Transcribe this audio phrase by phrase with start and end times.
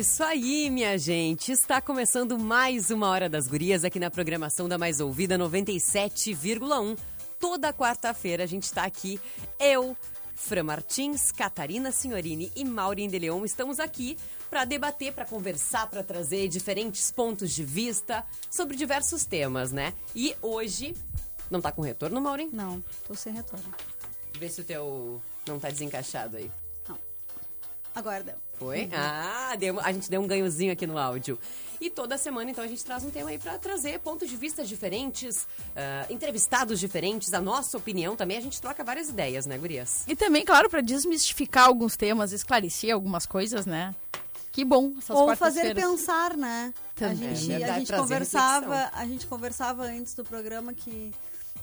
[0.00, 1.52] Isso aí, minha gente.
[1.52, 6.96] Está começando mais uma Hora das Gurias aqui na programação da Mais Ouvida 97,1.
[7.38, 9.20] Toda quarta-feira a gente está aqui,
[9.58, 9.94] eu,
[10.34, 13.44] Fran Martins, Catarina Signorini e Maureen de Leon.
[13.44, 14.16] Estamos aqui
[14.48, 19.92] para debater, para conversar, para trazer diferentes pontos de vista sobre diversos temas, né?
[20.16, 20.96] E hoje.
[21.50, 22.48] Não tá com retorno, Maureen?
[22.50, 23.66] Não, tô sem retorno.
[24.38, 26.50] Vê se o teu não tá desencaixado aí.
[27.94, 28.34] Agora deu.
[28.58, 28.82] Foi?
[28.82, 28.90] Uhum.
[28.92, 31.38] Ah, deu, a gente deu um ganhozinho aqui no áudio.
[31.80, 34.62] E toda semana, então, a gente traz um tema aí para trazer pontos de vista
[34.62, 38.36] diferentes, uh, entrevistados diferentes, a nossa opinião também.
[38.36, 40.04] A gente troca várias ideias, né, Gurias?
[40.06, 43.94] E também, claro, para desmistificar alguns temas, esclarecer algumas coisas, né?
[44.52, 44.92] Que bom.
[45.08, 46.74] Ou fazer pensar, né?
[46.94, 47.28] Também.
[47.28, 51.14] A gente, é a gente conversava, a gente conversava antes do programa que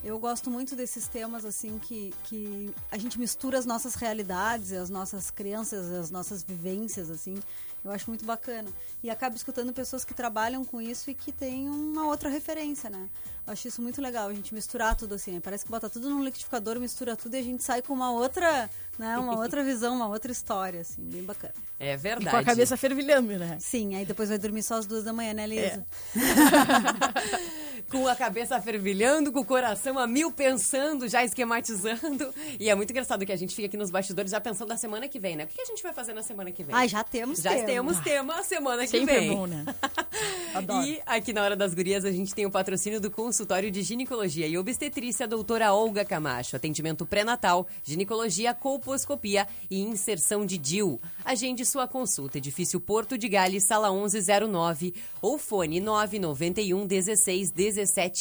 [0.03, 4.89] eu gosto muito desses temas, assim, que, que a gente mistura as nossas realidades, as
[4.89, 7.35] nossas crenças, as nossas vivências, assim.
[7.83, 8.69] Eu acho muito bacana.
[9.01, 13.07] E acabo escutando pessoas que trabalham com isso e que têm uma outra referência, né?
[13.45, 15.31] Eu acho isso muito legal, a gente misturar tudo assim.
[15.31, 15.39] Né?
[15.41, 18.69] Parece que bota tudo num liquidificador, mistura tudo e a gente sai com uma outra,
[18.99, 19.17] né?
[19.17, 21.53] Uma outra visão, uma outra história, assim, bem bacana.
[21.79, 22.27] É verdade.
[22.27, 23.57] E com a cabeça fervilhando, né?
[23.59, 25.85] Sim, aí depois vai dormir só às duas da manhã, né, Lisa?
[26.15, 27.66] É.
[27.89, 32.33] com a cabeça fervilhando, com o coração a mil pensando, já esquematizando.
[32.59, 35.07] E é muito engraçado que a gente fica aqui nos bastidores já pensando na semana
[35.07, 35.45] que vem, né?
[35.45, 36.75] O que a gente vai fazer na semana que vem?
[36.75, 37.65] Ai, já temos Já tema.
[37.65, 39.31] temos tema semana que Sempre vem.
[39.31, 39.65] É bom, né?
[40.53, 40.85] Adoro.
[40.85, 44.47] E aqui na Hora das Gurias a gente tem o patrocínio do consultório de ginecologia
[44.47, 46.55] e obstetrícia doutora Olga Camacho.
[46.55, 50.99] Atendimento pré-natal, ginecologia, colposcopia e inserção de DIL.
[51.23, 52.37] Agende sua consulta.
[52.37, 57.76] Edifício Porto de Gales, sala 1109 ou fone 991 16 17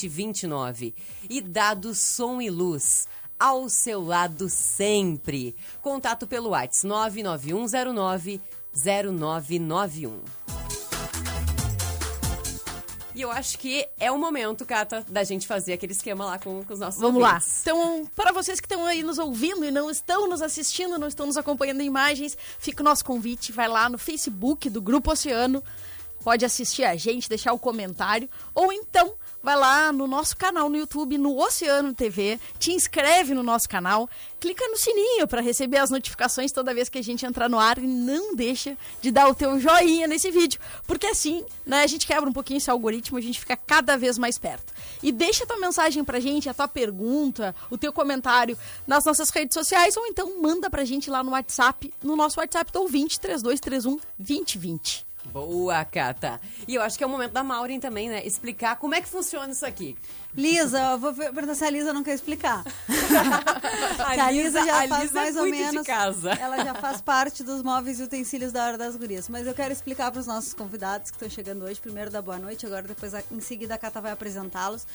[0.08, 0.94] 29.
[1.28, 3.06] E dados som e luz
[3.38, 5.54] ao seu lado sempre.
[5.80, 8.40] Contato pelo WhatsApp 99109
[8.74, 10.20] 0991.
[13.14, 16.62] E eu acho que é o momento, Cata, da gente fazer aquele esquema lá com,
[16.62, 17.48] com os nossos Vamos ouvintes.
[17.48, 17.62] lá.
[17.62, 21.24] Então, para vocês que estão aí nos ouvindo e não estão nos assistindo, não estão
[21.24, 25.64] nos acompanhando em imagens, fica o nosso convite, vai lá no Facebook do Grupo Oceano,
[26.22, 29.14] pode assistir a gente, deixar o comentário, ou então
[29.46, 34.10] vai lá no nosso canal no YouTube, no Oceano TV, te inscreve no nosso canal,
[34.40, 37.78] clica no sininho para receber as notificações toda vez que a gente entrar no ar
[37.78, 42.08] e não deixa de dar o teu joinha nesse vídeo, porque assim, né, a gente
[42.08, 44.74] quebra um pouquinho esse algoritmo, a gente fica cada vez mais perto.
[45.00, 49.30] E deixa a tua mensagem pra gente, a tua pergunta, o teu comentário nas nossas
[49.30, 53.20] redes sociais ou então manda pra gente lá no WhatsApp, no nosso WhatsApp do ouvinte
[53.20, 55.05] 3231 2020.
[55.32, 56.40] Boa, Cata.
[56.66, 58.24] E eu acho que é o momento da Maureen também, né?
[58.26, 59.96] Explicar como é que funciona isso aqui.
[60.34, 62.62] Lisa, eu vou perguntar se a Lisa não quer explicar.
[64.06, 65.86] a, Lisa, já a faz Lisa mais ou menos.
[66.40, 69.28] Ela já faz parte dos móveis e utensílios da Hora das Gurias.
[69.28, 71.80] Mas eu quero explicar para os nossos convidados que estão chegando hoje.
[71.80, 74.86] Primeiro da boa noite, agora depois em seguida a Cata vai apresentá-los.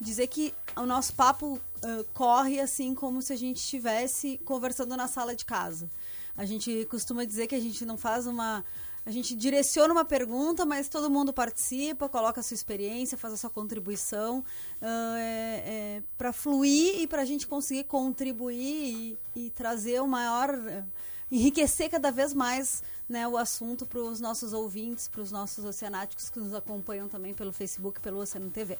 [0.00, 5.08] Dizer que o nosso papo uh, corre assim como se a gente estivesse conversando na
[5.08, 5.88] sala de casa.
[6.36, 8.64] A gente costuma dizer que a gente não faz uma
[9.04, 13.36] a gente direciona uma pergunta, mas todo mundo participa, coloca a sua experiência, faz a
[13.36, 19.50] sua contribuição uh, é, é, para fluir e para a gente conseguir contribuir e, e
[19.50, 20.50] trazer o maior.
[20.50, 20.84] Uh,
[21.30, 26.28] enriquecer cada vez mais né, o assunto para os nossos ouvintes, para os nossos oceanáticos
[26.28, 28.76] que nos acompanham também pelo Facebook e pelo Oceano TV.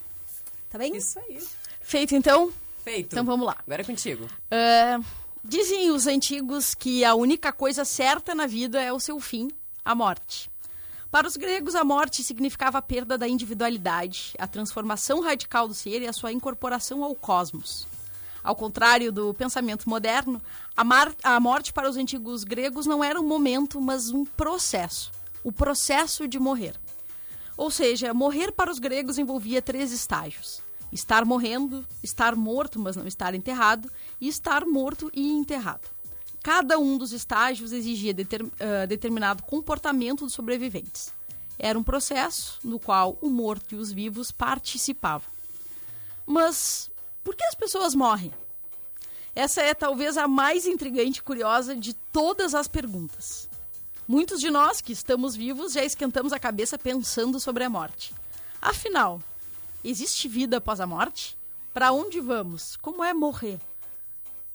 [0.69, 0.97] Tá bem?
[0.97, 1.41] Isso aí.
[1.81, 2.53] Feito então?
[2.83, 3.13] Feito.
[3.13, 3.57] Então vamos lá.
[3.65, 4.25] Agora é contigo.
[4.25, 5.05] Uh,
[5.45, 9.49] dizem os antigos que a única coisa certa na vida é o seu fim
[9.85, 10.51] a morte.
[11.11, 16.03] Para os gregos, a morte significava a perda da individualidade, a transformação radical do ser
[16.03, 17.87] e a sua incorporação ao cosmos.
[18.43, 20.41] Ao contrário do pensamento moderno,
[20.77, 20.85] a,
[21.35, 25.11] a morte para os antigos gregos não era um momento, mas um processo
[25.43, 26.75] o processo de morrer.
[27.57, 30.63] Ou seja, morrer para os gregos envolvia três estágios:
[30.93, 33.91] estar morrendo, estar morto, mas não estar enterrado,
[34.21, 35.89] e estar morto e enterrado.
[36.43, 41.13] Cada um dos estágios exigia deter, uh, determinado comportamento dos sobreviventes.
[41.59, 45.29] Era um processo no qual o morto e os vivos participavam.
[46.25, 46.91] Mas
[47.23, 48.33] por que as pessoas morrem?
[49.35, 53.49] Essa é talvez a mais intrigante e curiosa de todas as perguntas.
[54.09, 58.15] Muitos de nós que estamos vivos já esquentamos a cabeça pensando sobre a morte.
[58.61, 59.23] Afinal,
[59.85, 61.39] existe vida após a morte?
[61.73, 62.77] Para onde vamos?
[62.77, 63.61] Como é morrer?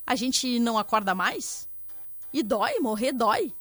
[0.06, 1.70] A gente não acorda mais?
[2.36, 3.54] E dói, morrer dói.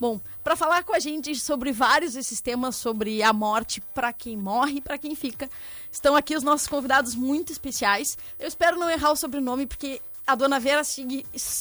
[0.00, 4.38] Bom, para falar com a gente sobre vários desses temas sobre a morte para quem
[4.38, 5.50] morre e para quem fica,
[5.92, 8.16] estão aqui os nossos convidados muito especiais.
[8.38, 10.80] Eu espero não errar o sobrenome porque a dona Vera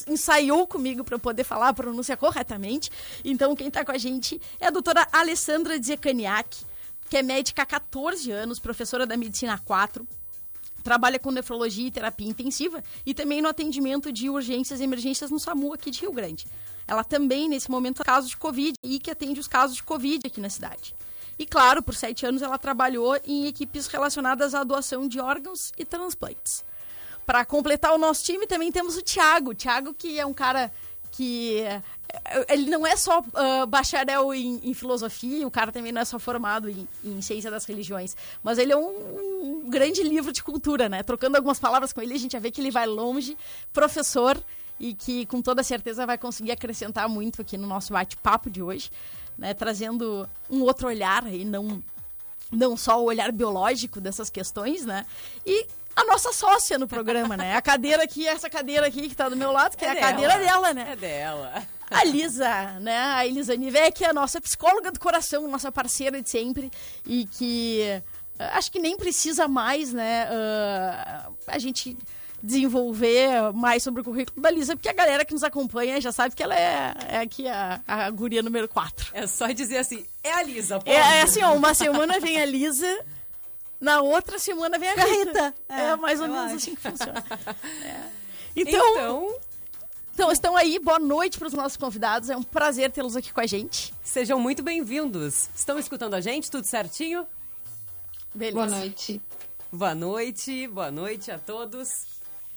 [0.08, 2.90] ensaiou comigo para eu poder falar a pronúncia corretamente.
[3.26, 6.58] Então, quem está com a gente é a doutora Alessandra Dzekaniak,
[7.10, 10.08] que é médica há 14 anos, professora da Medicina 4,
[10.86, 15.40] trabalha com nefrologia e terapia intensiva e também no atendimento de urgências e emergências no
[15.40, 16.46] SAMU aqui de Rio Grande.
[16.88, 20.40] Ela também, nesse momento, casos de Covid e que atende os casos de Covid aqui
[20.40, 20.96] na cidade.
[21.40, 25.84] E, claro, por sete anos ela trabalhou em equipes relacionadas à doação de órgãos e
[25.84, 26.64] transplantes.
[27.26, 29.56] Para completar o nosso time, também temos o Thiago.
[29.56, 30.72] Thiago, que é um cara
[31.16, 31.62] que.
[31.62, 31.82] Eh,
[32.50, 36.18] ele não é só uh, bacharel em, em, filosofia, o cara também não é só
[36.18, 40.88] formado em, em ciência das religiões, mas ele é um, um, grande livro de cultura,
[40.88, 41.04] né?
[41.04, 43.38] Trocando algumas palavras com ele, a gente já vê que ele vai longe,
[43.74, 44.42] professor,
[44.80, 48.92] e que com toda certeza vai conseguir acrescentar muito aqui no nosso bate-papo de hoje,
[49.38, 49.54] né?
[49.54, 51.84] Trazendo um outro olhar e não,
[52.52, 55.06] não só o olhar biológico dessas questões, né?
[55.46, 55.66] E
[55.96, 57.56] a nossa sócia no programa, né?
[57.56, 59.94] A cadeira aqui, essa cadeira aqui que tá do meu lado, que é, é a
[59.94, 60.08] dela.
[60.08, 60.88] cadeira dela, né?
[60.92, 61.64] É dela.
[61.90, 62.98] A Lisa, né?
[62.98, 66.72] A Elisa Nive, que é a nossa psicóloga do coração, nossa parceira de sempre
[67.06, 67.82] e que
[68.40, 70.28] uh, acho que nem precisa mais, né?
[70.28, 71.98] Uh, a gente
[72.42, 76.36] desenvolver mais sobre o currículo da Lisa, porque a galera que nos acompanha já sabe
[76.36, 79.12] que ela é, é aqui a, a guria número 4.
[79.14, 80.92] É só dizer assim, é a Lisa, pô.
[80.92, 83.00] É, é assim, ó, uma semana vem a Lisa,
[83.80, 85.56] na outra semana vem a Rita.
[85.70, 86.56] É, é mais ou menos acho.
[86.56, 87.24] assim que funciona.
[87.84, 88.62] É.
[88.62, 89.38] Então, então,
[90.14, 90.80] então, estão aí.
[90.80, 92.30] Boa noite para os nossos convidados.
[92.30, 93.94] É um prazer tê-los aqui com a gente.
[94.02, 95.50] Sejam muito bem-vindos.
[95.54, 96.50] Estão escutando a gente?
[96.50, 97.28] Tudo certinho?
[98.34, 98.56] Beleza.
[98.56, 99.22] Boa noite.
[99.72, 102.06] Boa noite, boa noite a todos.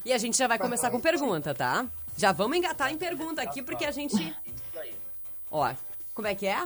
[0.05, 1.85] E a gente já vai começar com pergunta, tá?
[2.17, 4.37] Já vamos engatar em pergunta aqui, porque a gente.
[5.51, 5.75] Ó,
[6.15, 6.65] como é que é?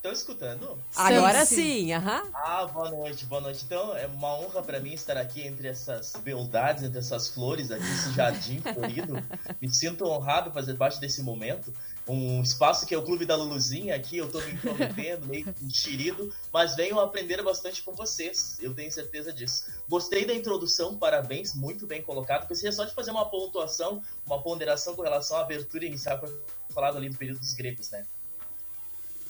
[0.00, 0.82] Estão escutando?
[0.96, 2.22] Agora sim, aham.
[2.22, 2.30] Uhum.
[2.32, 3.62] Ah, boa noite, boa noite.
[3.66, 7.84] Então, é uma honra para mim estar aqui entre essas beldades, entre essas flores aqui,
[7.84, 9.22] esse jardim florido.
[9.60, 11.70] Me sinto honrado fazer parte desse momento.
[12.08, 16.32] Um espaço que é o Clube da Luluzinha aqui, eu tô me intrometendo, meio enxerido,
[16.50, 19.66] mas venho aprender bastante com vocês, eu tenho certeza disso.
[19.86, 22.48] Gostei da introdução, parabéns, muito bem colocado.
[22.48, 26.42] Gostaria só de fazer uma pontuação, uma ponderação com relação à abertura inicial que eu
[26.72, 28.06] falado ali do período dos gregos, né?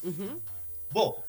[0.03, 0.39] Uhum.
[0.91, 1.23] Bom,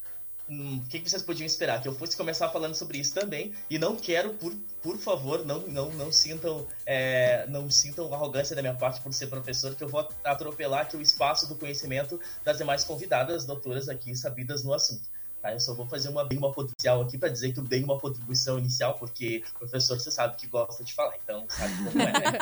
[0.49, 1.81] hum, o que, que, vocês podiam esperar?
[1.81, 3.53] Que eu fosse começar falando sobre isso também.
[3.71, 8.63] E não quero, por, por favor, não, não, não sintam é, não sintam arrogância da
[8.63, 12.59] minha parte por ser professor, que eu vou atropelar aqui o espaço do conhecimento das
[12.59, 15.09] demais convidadas, doutoras aqui, sabidas no assunto.
[15.43, 15.53] Tá?
[15.53, 17.99] Eu só vou fazer uma bem uma potencial aqui para dizer que eu dei uma
[17.99, 22.13] contribuição inicial, porque o professor você sabe que gosta de falar, então sabe como é.
[22.13, 22.39] Né?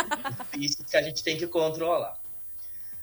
[0.58, 2.19] Isso que a gente tem que controlar.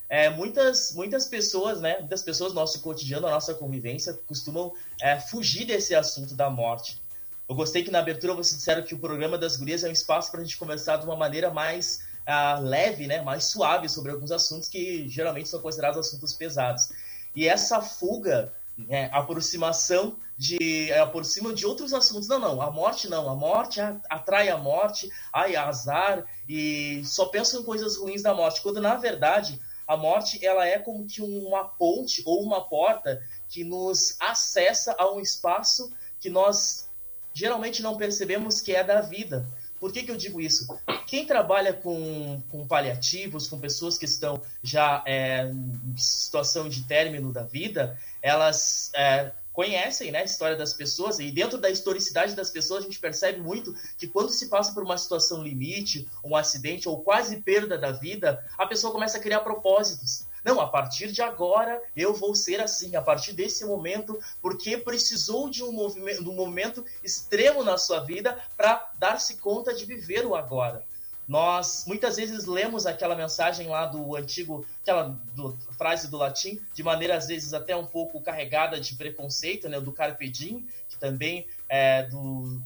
[0.10, 2.00] É, muitas, muitas pessoas, né?
[2.00, 7.02] Muitas pessoas no nosso cotidiano, na nossa convivência, costumam é, fugir desse assunto da morte.
[7.48, 10.32] Eu gostei que na abertura vocês disseram que o programa das gurias é um espaço
[10.32, 13.22] para a gente conversar de uma maneira mais uh, leve, né?
[13.22, 16.90] Mais suave sobre alguns assuntos que geralmente são considerados assuntos pesados.
[17.36, 22.28] E essa fuga, né, aproximação de é, aproxima de outros assuntos.
[22.28, 23.80] Não, não, a morte não, a morte
[24.10, 28.96] atrai a morte, ai, azar, e só pensam em coisas ruins da morte, quando na
[28.96, 34.96] verdade a morte ela é como que uma ponte ou uma porta que nos acessa
[34.98, 36.90] a um espaço que nós
[37.34, 39.46] geralmente não percebemos que é da vida.
[39.80, 40.68] Por que, que eu digo isso?
[41.06, 47.32] Quem trabalha com, com paliativos, com pessoas que estão já é, em situação de término
[47.32, 52.52] da vida, elas é, conhecem né, a história das pessoas, e dentro da historicidade das
[52.52, 56.88] pessoas, a gente percebe muito que quando se passa por uma situação limite, um acidente
[56.88, 60.28] ou quase perda da vida, a pessoa começa a criar propósitos.
[60.46, 65.50] Não, a partir de agora eu vou ser assim, a partir desse momento, porque precisou
[65.50, 70.24] de um, movimento, de um momento extremo na sua vida para dar-se conta de viver
[70.24, 70.86] o agora.
[71.28, 76.82] Nós muitas vezes lemos aquela mensagem lá do antigo, aquela do, frase do latim, de
[76.82, 81.46] maneira às vezes até um pouco carregada de preconceito, né, do carpe diem, que também
[81.68, 82.62] é do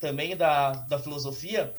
[0.00, 1.72] também da, da filosofia.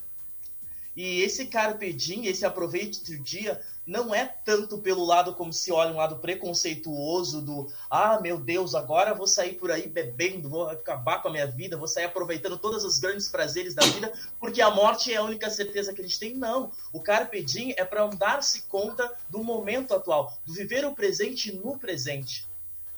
[0.96, 5.72] E esse carpe diem, esse aproveite do dia, não é tanto pelo lado como se
[5.72, 10.70] olha um lado preconceituoso do ah, meu Deus, agora vou sair por aí bebendo, vou
[10.70, 14.62] acabar com a minha vida, vou sair aproveitando todos os grandes prazeres da vida, porque
[14.62, 16.36] a morte é a única certeza que a gente tem.
[16.36, 16.72] Não.
[16.92, 21.78] O Carpe Diem é para dar-se conta do momento atual, do viver o presente no
[21.78, 22.48] presente.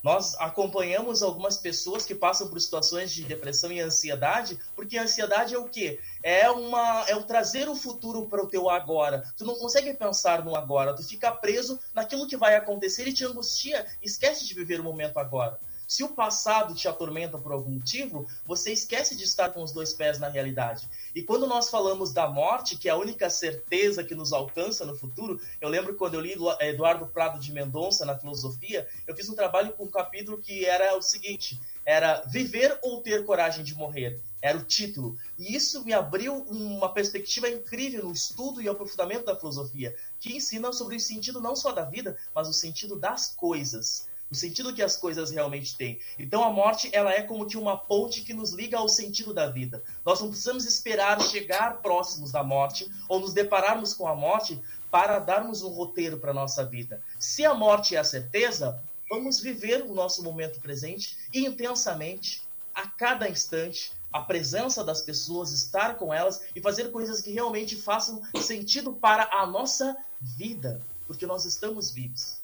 [0.06, 5.52] Nós acompanhamos algumas pessoas que passam por situações de depressão e ansiedade, porque a ansiedade
[5.52, 5.98] é o quê?
[6.22, 9.24] É uma é o trazer o futuro para o teu agora.
[9.36, 13.24] Tu não consegue pensar no agora, tu fica preso naquilo que vai acontecer e te
[13.24, 15.58] angustia, esquece de viver o momento agora.
[15.86, 19.92] Se o passado te atormenta por algum motivo, você esquece de estar com os dois
[19.92, 20.88] pés na realidade.
[21.14, 24.96] E quando nós falamos da morte, que é a única certeza que nos alcança no
[24.96, 29.34] futuro, eu lembro quando eu li Eduardo Prado de Mendonça na filosofia, eu fiz um
[29.36, 34.20] trabalho com um capítulo que era o seguinte: era viver ou ter coragem de morrer.
[34.42, 35.16] Era o título.
[35.38, 40.72] E isso me abriu uma perspectiva incrível no estudo e aprofundamento da filosofia, que ensina
[40.72, 44.82] sobre o sentido não só da vida, mas o sentido das coisas o sentido que
[44.82, 46.00] as coisas realmente têm.
[46.18, 49.48] Então a morte ela é como que uma ponte que nos liga ao sentido da
[49.48, 49.82] vida.
[50.04, 55.18] Nós não precisamos esperar chegar próximos da morte ou nos depararmos com a morte para
[55.18, 57.02] darmos um roteiro para nossa vida.
[57.18, 62.42] Se a morte é a certeza, vamos viver o nosso momento presente intensamente,
[62.74, 67.76] a cada instante, a presença das pessoas, estar com elas e fazer coisas que realmente
[67.76, 72.35] façam sentido para a nossa vida, porque nós estamos vivos.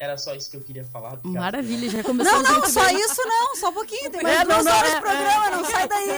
[0.00, 1.18] Era só isso que eu queria falar.
[1.24, 3.00] Maravilha, já começou Não, não, só bem.
[3.00, 4.10] isso não, só um pouquinho.
[4.10, 6.08] Tem mais é, duas não, horas de é, programa, é, não sai daí.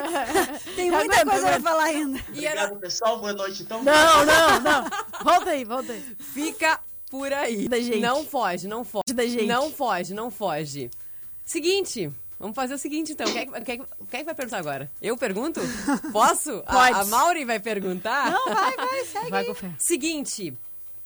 [0.76, 2.20] Tem muita coisa pra falar ainda.
[2.28, 3.18] Obrigado, pessoal.
[3.18, 3.82] Boa noite, então.
[3.82, 4.84] Não, não, não.
[5.24, 6.16] Volta aí, volta aí.
[6.18, 6.78] Fica
[7.10, 7.68] por aí.
[7.68, 8.00] Da gente.
[8.00, 9.14] Não foge, não foge.
[9.14, 9.46] Da gente.
[9.46, 10.90] Não foge, não foge.
[11.44, 13.30] Seguinte, Vamos fazer o seguinte, então.
[13.30, 14.90] Quem, é quem, quem é vai perguntar agora?
[15.02, 15.60] Eu pergunto?
[16.10, 16.62] Posso?
[16.62, 16.94] Pode.
[16.94, 18.30] A, a Mauri vai perguntar?
[18.30, 19.30] Não, vai, vai, segue.
[19.30, 20.56] Vai, Seguinte,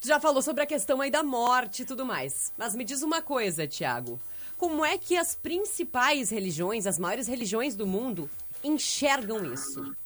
[0.04, 2.52] Tu já falou sobre a questão aí da morte e tudo mais.
[2.58, 4.20] Mas me diz uma coisa, Tiago.
[4.58, 8.30] Como é que as principais religiões, as maiores religiões do mundo,
[8.62, 9.96] enxergam isso?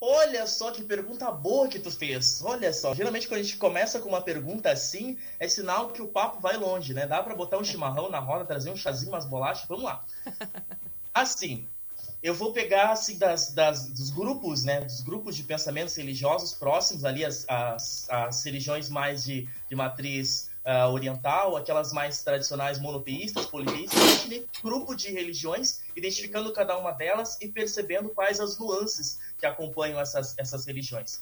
[0.00, 2.42] Olha só que pergunta boa que tu fez.
[2.42, 6.08] Olha só, geralmente quando a gente começa com uma pergunta assim, é sinal que o
[6.08, 7.06] papo vai longe, né?
[7.06, 10.02] Dá para botar um chimarrão na roda, trazer um chazinho, umas bolachas, vamos lá.
[11.12, 11.68] Assim,
[12.24, 17.04] eu vou pegar assim das, das, dos grupos, né, dos grupos de pensamentos religiosos próximos
[17.04, 23.44] ali as, as, as religiões mais de, de matriz uh, oriental, aquelas mais tradicionais monoteístas,
[23.44, 24.26] politeístas,
[24.62, 30.34] grupo de religiões, identificando cada uma delas e percebendo quais as nuances que acompanham essas,
[30.38, 31.20] essas religiões.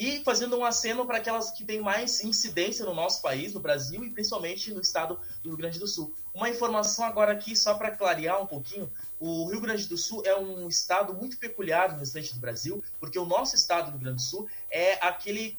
[0.00, 4.02] E fazendo um aceno para aquelas que têm mais incidência no nosso país, no Brasil
[4.02, 6.14] e principalmente no estado do Rio Grande do Sul.
[6.32, 10.34] Uma informação agora aqui, só para clarear um pouquinho: o Rio Grande do Sul é
[10.34, 14.16] um estado muito peculiar no restante do Brasil, porque o nosso estado do Rio Grande
[14.16, 15.58] do Sul é aquele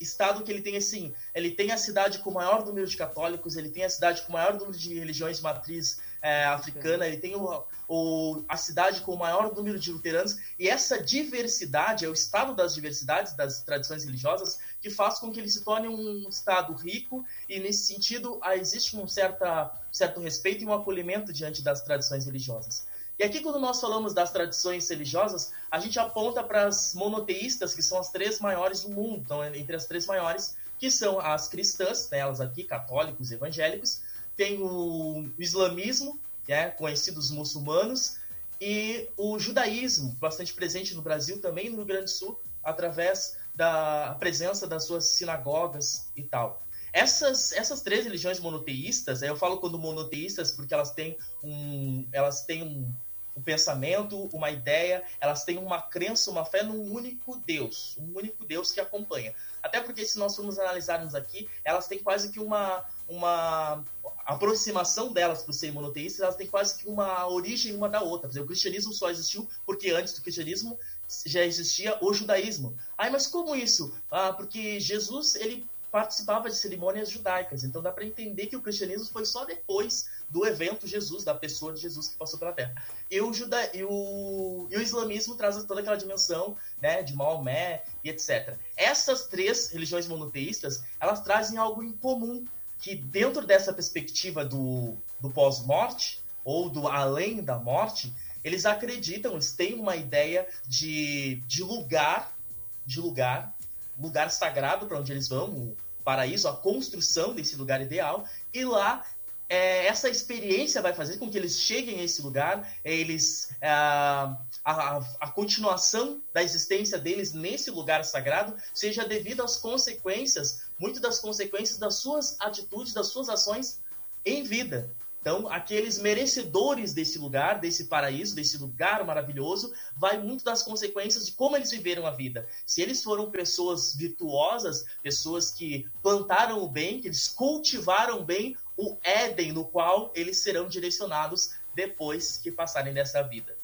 [0.00, 3.54] estado que ele tem assim, ele tem a cidade com o maior número de católicos,
[3.54, 7.18] ele tem a cidade com o maior número de religiões de matriz é, africana, ele
[7.18, 12.08] tem o, o, a cidade com o maior número de luteranos, e essa diversidade, é
[12.08, 16.26] o estado das diversidades das tradições religiosas, que faz com que ele se torne um
[16.26, 21.82] estado rico, e nesse sentido existe um certa, certo respeito e um acolhimento diante das
[21.82, 22.86] tradições religiosas.
[23.18, 27.82] E aqui, quando nós falamos das tradições religiosas, a gente aponta para as monoteístas, que
[27.82, 32.08] são as três maiores do mundo, então, entre as três maiores, que são as cristãs,
[32.10, 34.00] né, elas aqui, católicos, evangélicos,
[34.36, 38.16] tem o islamismo, né, conhecidos muçulmanos,
[38.60, 44.16] e o judaísmo, bastante presente no Brasil, também no Rio Grande do Sul, através da
[44.18, 46.64] presença das suas sinagogas e tal.
[46.92, 52.62] Essas, essas três religiões monoteístas, eu falo quando monoteístas porque elas têm um, elas têm
[52.62, 52.94] um,
[53.36, 58.44] um pensamento, uma ideia, elas têm uma crença, uma fé num único Deus, um único
[58.44, 59.34] Deus que acompanha.
[59.62, 63.84] Até porque se nós formos analisarmos aqui, elas têm quase que uma, uma
[64.24, 68.28] aproximação delas para serem monoteístas, elas têm quase que uma origem uma da outra.
[68.40, 70.78] O cristianismo só existiu porque antes do cristianismo
[71.26, 72.76] já existia o judaísmo.
[72.96, 73.94] Ai, mas como isso?
[74.10, 77.62] Ah, porque Jesus ele participava de cerimônias judaicas.
[77.62, 81.72] Então dá para entender que o cristianismo foi só depois do evento Jesus, da pessoa
[81.72, 82.74] de Jesus que passou pela Terra.
[83.08, 83.70] E o, juda...
[83.72, 84.66] e o...
[84.72, 88.56] E o islamismo traz toda aquela dimensão né, de Maomé e etc.
[88.76, 92.44] Essas três religiões monoteístas, elas trazem algo em comum,
[92.80, 99.52] que dentro dessa perspectiva do, do pós-morte, ou do além da morte, eles acreditam, eles
[99.52, 102.36] têm uma ideia de, de lugar,
[102.84, 103.54] de lugar,
[103.96, 105.72] lugar sagrado para onde eles vão,
[106.04, 109.04] paraíso, a construção desse lugar ideal, e lá
[109.48, 114.36] é, essa experiência vai fazer com que eles cheguem a esse lugar, eles é, a,
[114.64, 121.18] a, a, continuação da existência deles nesse lugar sagrado seja devido às consequências, muito das
[121.18, 123.80] consequências das suas atitudes, das suas ações
[124.24, 124.90] em vida.
[125.24, 131.32] Então, aqueles merecedores desse lugar, desse paraíso, desse lugar maravilhoso, vai muito das consequências de
[131.32, 132.46] como eles viveram a vida.
[132.66, 138.98] Se eles foram pessoas virtuosas, pessoas que plantaram o bem, que eles cultivaram bem o
[139.02, 143.56] Éden no qual eles serão direcionados depois que passarem dessa vida.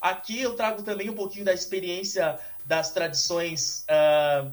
[0.00, 4.50] Aqui eu trago também um pouquinho da experiência das tradições uh,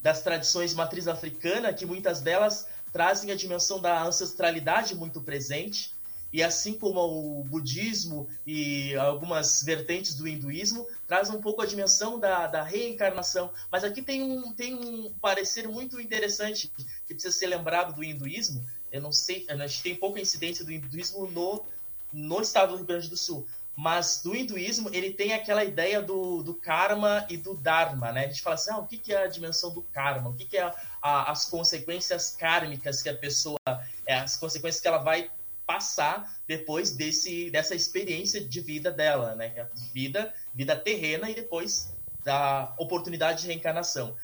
[0.00, 5.92] das tradições matriz africana, que muitas delas trazem a dimensão da ancestralidade muito presente.
[6.32, 7.00] E assim como
[7.40, 13.52] o budismo e algumas vertentes do hinduísmo, traz um pouco a dimensão da, da reencarnação.
[13.70, 16.72] Mas aqui tem um, tem um parecer muito interessante
[17.06, 18.64] que precisa ser lembrado do hinduísmo.
[18.92, 21.64] Eu não sei, a gente tem pouca incidência do hinduísmo no,
[22.12, 23.46] no estado do Rio Grande do Sul.
[23.76, 28.24] Mas do hinduísmo, ele tem aquela ideia do, do karma e do dharma, né?
[28.24, 30.30] A gente fala assim, ah, o que, que é a dimensão do karma?
[30.30, 33.58] O que, que é a, a, as consequências kármicas que a pessoa...
[34.06, 35.30] É, as consequências que ela vai
[35.66, 39.52] passar depois desse, dessa experiência de vida dela, né?
[39.56, 44.16] É vida, vida terrena e depois da oportunidade de reencarnação.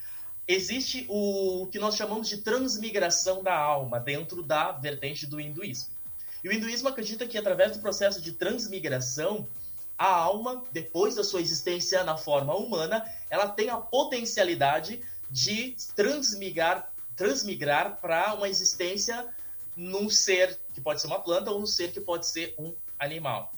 [0.47, 5.93] Existe o que nós chamamos de transmigração da alma dentro da vertente do hinduísmo.
[6.43, 9.47] E o hinduísmo acredita que através do processo de transmigração,
[9.97, 16.91] a alma, depois da sua existência na forma humana, ela tem a potencialidade de transmigrar,
[17.15, 19.27] transmigrar para uma existência
[19.75, 23.53] num ser que pode ser uma planta ou num ser que pode ser um animal.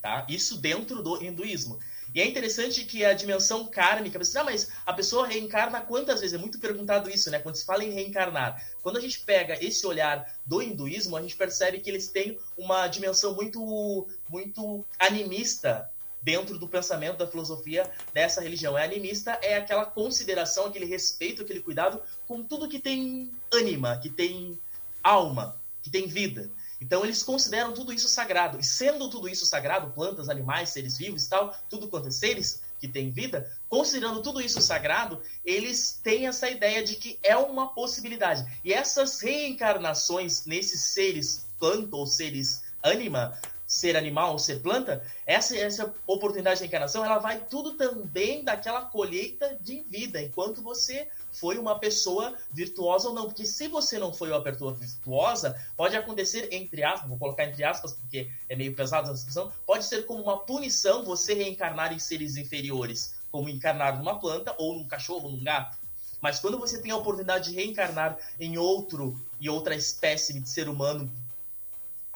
[0.00, 0.24] Tá?
[0.28, 1.78] Isso dentro do hinduísmo.
[2.16, 6.32] E é interessante que a dimensão kármica, você, ah, mas a pessoa reencarna quantas vezes?
[6.32, 7.38] É muito perguntado isso, né?
[7.38, 8.66] Quando se fala em reencarnar.
[8.82, 12.88] Quando a gente pega esse olhar do hinduísmo, a gente percebe que eles têm uma
[12.88, 15.90] dimensão muito, muito animista
[16.22, 17.82] dentro do pensamento da filosofia
[18.14, 18.78] dessa religião.
[18.78, 24.08] É animista, é aquela consideração, aquele respeito, aquele cuidado com tudo que tem ânima, que
[24.08, 24.58] tem
[25.02, 26.50] alma, que tem vida.
[26.80, 28.58] Então eles consideram tudo isso sagrado.
[28.60, 32.86] E sendo tudo isso sagrado, plantas, animais, seres vivos tal, tudo quanto é seres que
[32.86, 38.44] têm vida, considerando tudo isso sagrado, eles têm essa ideia de que é uma possibilidade.
[38.64, 45.56] E essas reencarnações nesses seres planta ou seres anima, ser animal ou ser planta, essa,
[45.56, 51.58] essa oportunidade de reencarnação, ela vai tudo também daquela colheita de vida, enquanto você foi
[51.58, 53.26] uma pessoa virtuosa ou não.
[53.26, 57.62] Porque se você não foi uma pessoa virtuosa, pode acontecer, entre aspas, vou colocar entre
[57.64, 61.98] aspas, porque é meio pesado essa expressão, pode ser como uma punição você reencarnar em
[61.98, 65.76] seres inferiores, como encarnar numa planta, ou num cachorro, ou num gato.
[66.20, 70.68] Mas quando você tem a oportunidade de reencarnar em outro e outra espécie de ser
[70.68, 71.10] humano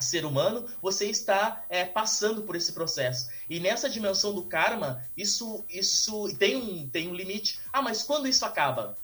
[0.01, 3.29] ser humano, você está é, passando por esse processo.
[3.49, 7.59] E nessa dimensão do karma, isso, isso tem, um, tem um limite.
[7.71, 8.97] Ah, mas quando isso acaba?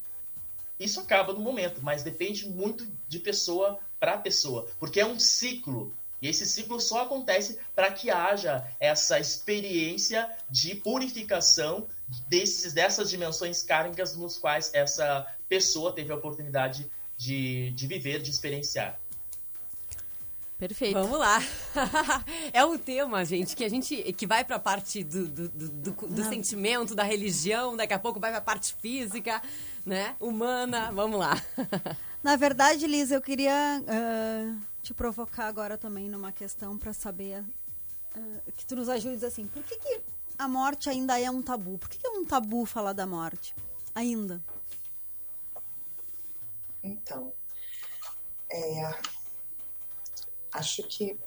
[0.79, 5.93] Isso acaba no momento, mas depende muito de pessoa para pessoa, porque é um ciclo.
[6.21, 11.87] E esse ciclo só acontece para que haja essa experiência de purificação
[12.27, 18.31] desses, dessas dimensões kármicas nos quais essa pessoa teve a oportunidade de, de viver, de
[18.31, 18.99] experienciar.
[20.57, 20.93] Perfeito.
[20.93, 21.39] Vamos lá.
[22.51, 25.69] é um tema, gente, que a gente que vai para a parte do, do, do,
[25.69, 29.39] do, do sentimento, da religião, daqui a pouco vai para a parte física
[29.87, 30.17] né?
[30.19, 31.41] Humana, vamos lá.
[32.21, 38.51] Na verdade, Liz, eu queria uh, te provocar agora também numa questão para saber uh,
[38.51, 39.47] que tu nos ajudes assim.
[39.47, 40.01] Por que, que
[40.37, 41.77] a morte ainda é um tabu?
[41.77, 43.55] Por que, que é um tabu falar da morte?
[43.95, 44.43] Ainda.
[46.83, 47.31] Então,
[48.51, 48.93] é,
[50.51, 51.17] acho que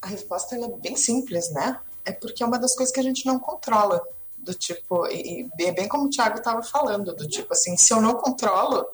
[0.00, 1.80] a resposta é bem simples, né?
[2.04, 4.04] É porque é uma das coisas que a gente não controla
[4.42, 7.92] do tipo, e, e é bem como o Thiago estava falando, do tipo assim, se
[7.92, 8.84] eu não controlo,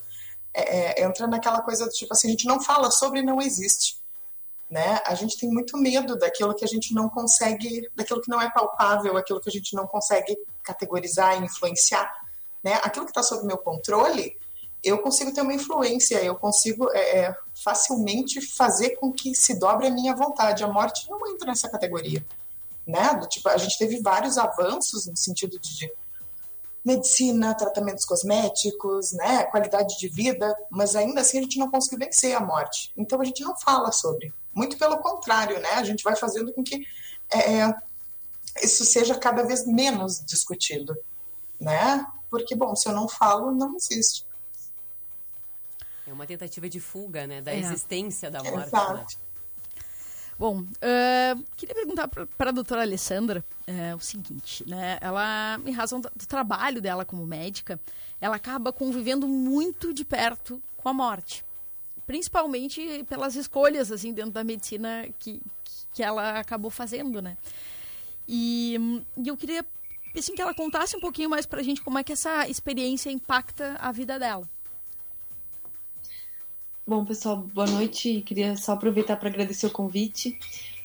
[0.53, 3.99] é, é, entra naquela coisa do tipo assim, a gente não fala sobre não existe.
[4.71, 5.01] Né?
[5.07, 8.51] A gente tem muito medo daquilo que a gente não consegue, daquilo que não é
[8.51, 12.13] palpável, aquilo que a gente não consegue categorizar e influenciar.
[12.63, 12.75] Né?
[12.83, 14.37] Aquilo que está sob meu controle,
[14.85, 19.87] eu consigo ter uma influência, eu consigo é, é, facilmente fazer com que se dobre
[19.87, 20.63] a minha vontade.
[20.63, 22.23] A morte não entra nessa categoria
[22.88, 23.14] né?
[23.14, 25.92] Do tipo, a gente teve vários avanços no sentido de
[26.85, 32.35] medicina, tratamentos cosméticos, né, qualidade de vida, mas ainda assim a gente não conseguiu vencer
[32.35, 32.90] a morte.
[32.96, 34.33] Então a gente não fala sobre.
[34.55, 35.72] Muito pelo contrário, né?
[35.72, 36.87] A gente vai fazendo com que
[37.33, 37.72] é,
[38.64, 40.96] isso seja cada vez menos discutido,
[41.61, 42.07] né?
[42.31, 44.27] Porque, bom, se eu não falo, não existe.
[46.07, 47.42] É uma tentativa de fuga, né?
[47.42, 47.59] Da é.
[47.59, 48.66] existência da morte.
[48.66, 48.94] Exato.
[48.94, 49.28] Né?
[50.38, 54.96] Bom, uh, queria perguntar para a doutora Alessandra uh, o seguinte, né?
[55.01, 57.81] Ela, em razão do, do, trabalho dela como médica,
[58.20, 61.44] ela acaba convivendo muito de perto com a morte.
[62.07, 65.42] Principalmente pelas escolhas, assim, dentro da medicina que,
[65.92, 67.37] que ela acabou fazendo, né?
[68.29, 69.66] E, e eu queria,
[70.16, 73.11] assim, que ela contasse um pouquinho mais para a gente como é que essa experiência
[73.11, 74.48] impacta a vida dela.
[76.88, 78.22] Bom, pessoal, boa noite.
[78.24, 80.38] Queria só aproveitar para agradecer o convite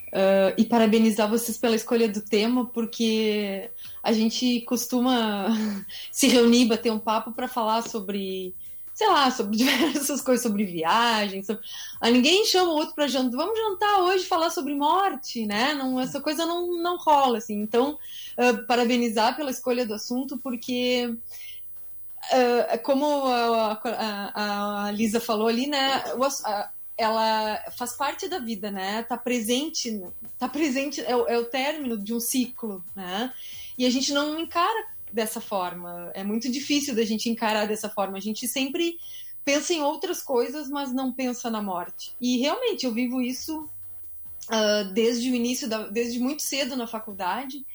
[0.10, 3.70] uh, e parabenizar vocês pela escolha do tema, porque
[4.04, 5.48] a gente costuma
[6.12, 8.54] se reunir, bater um papo para falar sobre,
[8.94, 11.46] sei lá, sobre diversas coisas, sobre viagens.
[11.46, 11.64] Sobre...
[12.02, 13.38] Ah, ninguém chama o outro para jantar.
[13.38, 15.74] Vamos jantar hoje, falar sobre morte, né?
[15.74, 17.62] Não, essa coisa não, não rola, assim.
[17.62, 17.98] Então,
[18.38, 21.18] uh, parabenizar pela escolha do assunto, porque
[22.32, 26.04] uh, como a, a, a, Lisa falou ali, né?
[26.98, 29.04] ela faz parte da vida, né?
[29.04, 30.02] Tá presente,
[30.38, 33.34] tá presente é o, é o término de um ciclo, né?
[33.78, 36.12] E a gente não encara dessa forma.
[36.14, 38.18] É muito difícil da gente encarar dessa forma.
[38.18, 38.98] A gente sempre
[39.44, 42.16] pensa em outras coisas, mas não pensa na morte.
[42.22, 43.68] E realmente eu vivo isso
[44.50, 47.66] uh, desde o início, da, desde muito cedo na faculdade,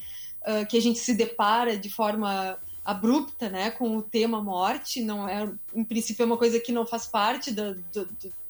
[0.43, 2.59] uh, que a gente se depara de forma
[2.89, 6.87] abrupta, né, com o tema morte, não é, em princípio é uma coisa que não
[6.87, 8.09] faz parte do, do,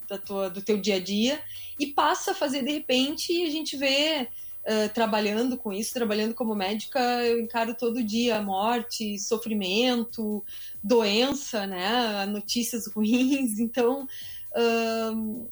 [0.09, 1.43] da tua, do teu dia a dia
[1.77, 4.29] e passa a fazer de repente e a gente vê
[4.63, 10.45] uh, trabalhando com isso, trabalhando como médica, eu encaro todo dia morte, sofrimento,
[10.85, 14.07] doença, né, notícias ruins, então
[14.53, 15.49] uh,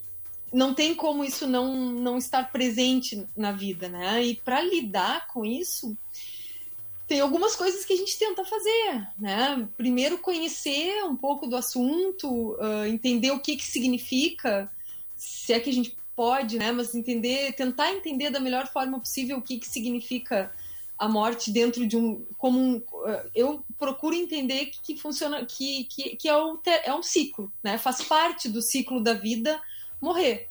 [0.52, 5.44] não tem como isso não, não estar presente na vida, né, e para lidar com
[5.44, 5.98] isso
[7.06, 9.68] tem algumas coisas que a gente tenta fazer, né?
[9.76, 14.70] Primeiro conhecer um pouco do assunto, uh, entender o que que significa,
[15.16, 16.72] se é que a gente pode, né?
[16.72, 20.52] Mas entender, tentar entender da melhor forma possível o que que significa
[20.98, 25.84] a morte dentro de um como um, uh, eu procuro entender que, que funciona que,
[25.84, 29.60] que, que é, um, é um ciclo né faz parte do ciclo da vida
[30.00, 30.48] morrer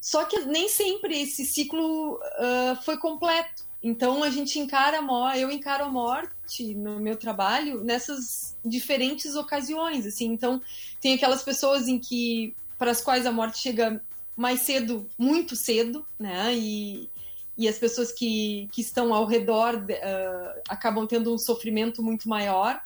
[0.00, 5.38] só que nem sempre esse ciclo uh, foi completo então a gente encara a morte,
[5.38, 10.26] eu encaro a morte no meu trabalho nessas diferentes ocasiões, assim.
[10.26, 10.60] Então
[11.00, 14.02] tem aquelas pessoas em que para as quais a morte chega
[14.36, 16.52] mais cedo, muito cedo, né?
[16.56, 17.08] E,
[17.56, 22.82] e as pessoas que, que estão ao redor uh, acabam tendo um sofrimento muito maior.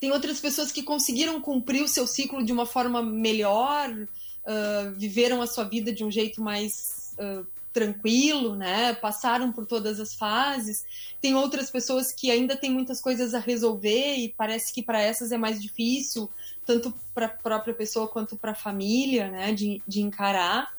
[0.00, 5.42] Tem outras pessoas que conseguiram cumprir o seu ciclo de uma forma melhor, uh, viveram
[5.42, 8.94] a sua vida de um jeito mais uh, tranquilo, né?
[8.94, 10.86] Passaram por todas as fases.
[11.20, 15.32] Tem outras pessoas que ainda têm muitas coisas a resolver e parece que para essas
[15.32, 16.30] é mais difícil,
[16.64, 19.52] tanto para a própria pessoa quanto para a família, né?
[19.52, 20.72] De, de encarar.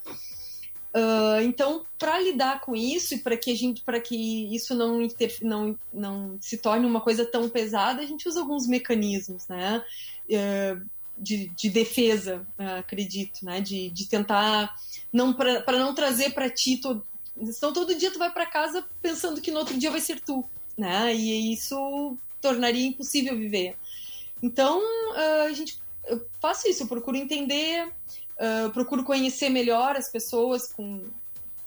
[0.96, 5.06] Uh, então, para lidar com isso e para que a gente, para que isso não,
[5.42, 9.84] não, não se torne uma coisa tão pesada, a gente usa alguns mecanismos, né?
[10.30, 13.62] Uh, de, de defesa, uh, acredito, né?
[13.62, 14.76] De, de tentar
[15.12, 17.06] não para não trazer para ti todo,
[17.60, 20.44] todo dia tu vai para casa pensando que no outro dia vai ser tu,
[20.78, 21.14] né?
[21.16, 23.76] E isso tornaria impossível viver.
[24.44, 30.10] Então uh, a gente eu faço isso, eu procuro entender, uh, procuro conhecer melhor as
[30.10, 31.04] pessoas com,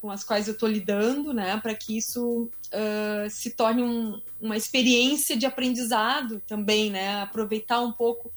[0.00, 1.56] com as quais eu estou lidando, né?
[1.58, 7.22] Para que isso uh, se torne um, uma experiência de aprendizado também, né?
[7.22, 8.32] Aproveitar um pouco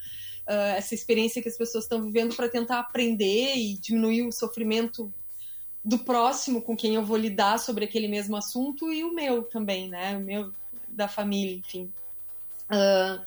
[0.52, 5.12] uh, essa experiência que as pessoas estão vivendo para tentar aprender e diminuir o sofrimento
[5.84, 9.88] do próximo com quem eu vou lidar sobre aquele mesmo assunto e o meu também,
[9.88, 10.18] né?
[10.18, 10.54] O meu
[10.90, 11.92] da família, enfim.
[12.70, 13.24] Uh,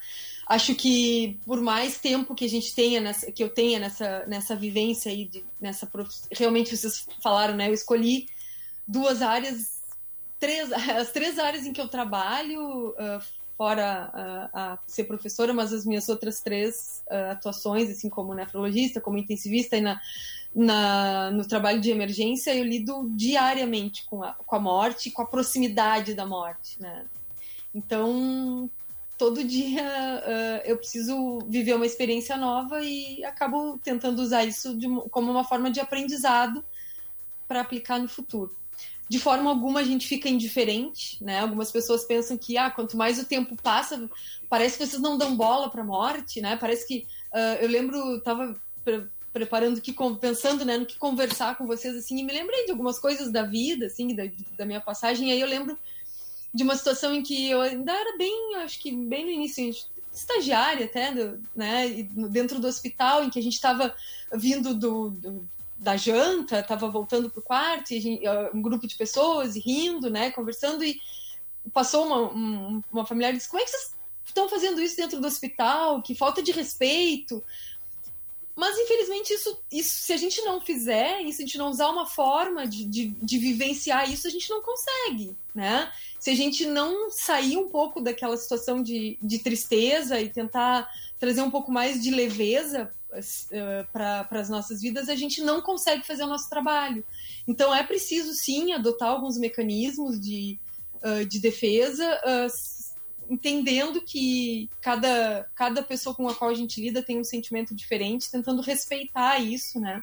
[0.46, 4.54] acho que por mais tempo que a gente tenha nessa, que eu tenha nessa, nessa
[4.54, 5.90] vivência aí, de, nessa
[6.30, 7.68] realmente vocês falaram, né?
[7.68, 8.28] Eu escolhi
[8.87, 9.82] duas áreas,
[10.38, 13.22] três, as três áreas em que eu trabalho uh,
[13.56, 19.00] fora a, a, ser professora, mas as minhas outras três uh, atuações, assim como nefrologista,
[19.00, 20.00] como intensivista e na,
[20.54, 25.26] na, no trabalho de emergência, eu lido diariamente com a, com a morte, com a
[25.26, 27.06] proximidade da morte, né?
[27.74, 28.70] Então,
[29.16, 34.86] todo dia uh, eu preciso viver uma experiência nova e acabo tentando usar isso de,
[35.10, 36.64] como uma forma de aprendizado
[37.46, 38.54] para aplicar no futuro
[39.08, 41.40] de forma alguma a gente fica indiferente, né?
[41.40, 44.08] Algumas pessoas pensam que ah, quanto mais o tempo passa,
[44.48, 46.56] parece que vocês não dão bola para a morte, né?
[46.56, 51.66] Parece que uh, eu lembro, estava pre preparando que pensando, né, no que conversar com
[51.66, 54.22] vocês assim, e me lembrei de algumas coisas da vida, assim, da,
[54.56, 55.28] da minha passagem.
[55.28, 55.76] E aí eu lembro
[56.54, 59.74] de uma situação em que eu ainda era bem, acho que bem no início,
[60.12, 63.92] estagiária até, do, né, dentro do hospital, em que a gente estava
[64.32, 65.48] vindo do, do,
[65.84, 70.08] da janta, estava voltando para o quarto, e gente, um grupo de pessoas e rindo,
[70.08, 70.98] né, conversando, e
[71.72, 73.94] passou uma, um, uma familiar e disse, como é que vocês
[74.24, 76.02] estão fazendo isso dentro do hospital?
[76.02, 77.44] Que falta de respeito.
[78.56, 82.06] Mas, infelizmente, isso, isso, se a gente não fizer, se a gente não usar uma
[82.06, 85.92] forma de, de, de, vivenciar isso, a gente não consegue, né?
[86.24, 91.42] Se a gente não sair um pouco daquela situação de, de tristeza e tentar trazer
[91.42, 93.18] um pouco mais de leveza uh,
[93.50, 97.04] eh, para as nossas vidas, a gente não consegue fazer o nosso trabalho.
[97.46, 100.58] Então, é preciso, sim, adotar alguns mecanismos de,
[101.02, 107.02] uh, de defesa, uh, entendendo que cada, cada pessoa com a qual a gente lida
[107.02, 110.02] tem um sentimento diferente, tentando respeitar isso, né?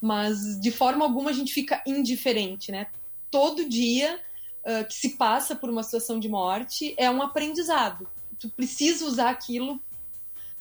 [0.00, 2.86] Mas de forma alguma a gente fica indiferente, né?
[3.32, 4.20] Todo dia
[4.64, 8.08] uh, que se passa por uma situação de morte é um aprendizado.
[8.38, 9.80] Tu precisa usar aquilo,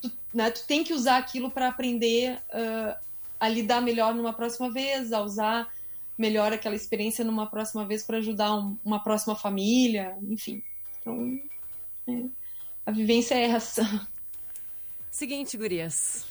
[0.01, 0.51] tu, né?
[0.51, 2.95] Tu tem que usar aquilo para aprender uh,
[3.39, 5.69] a lidar melhor numa próxima vez, a usar
[6.17, 10.61] melhor aquela experiência numa próxima vez para ajudar um, uma próxima família, enfim.
[10.99, 11.39] Então,
[12.85, 14.07] a vivência é essa.
[15.09, 16.28] Seguinte, gurias.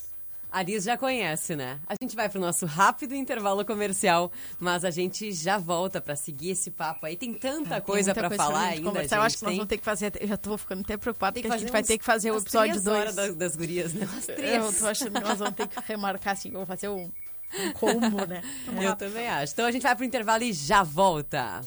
[0.50, 1.78] A Liz já conhece, né?
[1.86, 6.50] A gente vai pro nosso rápido intervalo comercial, mas a gente já volta para seguir
[6.50, 7.16] esse papo aí.
[7.16, 8.82] Tem tanta ah, coisa para falar ainda.
[8.84, 9.16] Conversar.
[9.16, 9.48] Eu acho que tem...
[9.48, 10.12] nós vamos ter que fazer.
[10.20, 12.80] Eu já tô ficando até preocupado porque a gente vai ter que fazer o episódio
[12.80, 13.14] 2.
[13.14, 14.08] Das, das gurias, né?
[14.16, 14.64] As três.
[14.64, 17.10] Eu tô achando que nós vamos ter que remarcar assim, vamos fazer um,
[17.58, 18.42] um combo, né?
[18.80, 19.52] Eu também acho.
[19.52, 21.60] Então a gente vai pro intervalo e já volta.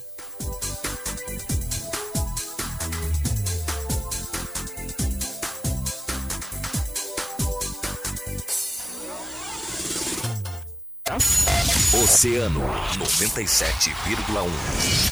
[12.02, 12.60] Oceano
[12.98, 14.50] 97,1.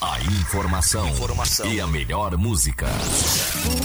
[0.00, 2.86] A informação, informação, e a melhor música.
[2.86, 3.76] O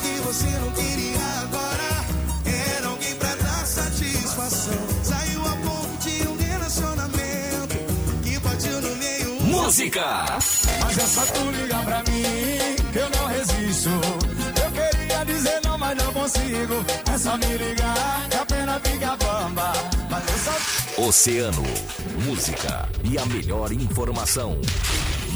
[0.00, 2.04] que você não queria agora
[2.46, 4.78] era alguém pra dar satisfação.
[5.02, 7.76] Saiu a ponte um relacionamento
[8.22, 9.40] que partiu no meio.
[9.40, 10.38] Música!
[10.80, 13.90] Mas é só tu ligar pra mim que eu não resisto.
[14.62, 16.84] Eu queria dizer não, mas não consigo.
[17.12, 19.72] É só me ligar que a pena fica bamba.
[20.08, 21.64] Mas eu só Oceano,
[22.24, 24.60] música e a melhor informação.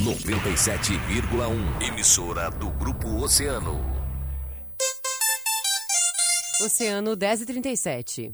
[0.04, 3.84] 97,1 emissora do Grupo Oceano.
[6.62, 8.32] Oceano 1037.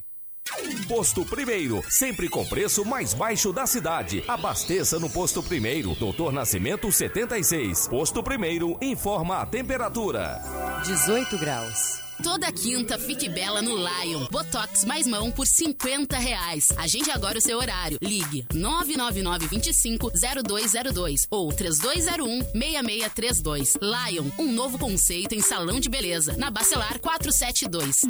[0.87, 4.22] Posto Primeiro, sempre com preço mais baixo da cidade.
[4.28, 7.88] Abasteça no Posto Primeiro, Doutor Nascimento 76.
[7.88, 10.42] Posto Primeiro informa a temperatura:
[10.84, 12.03] 18 graus.
[12.22, 14.27] Toda quinta fique bela no Lion.
[14.31, 16.68] Botox mais mão por 50 reais.
[16.77, 17.98] Agende agora o seu horário.
[18.00, 23.74] Ligue 999 25 0202 ou 3201 6632.
[23.81, 26.37] Lion, um novo conceito em salão de beleza.
[26.37, 28.03] Na Bacelar 472.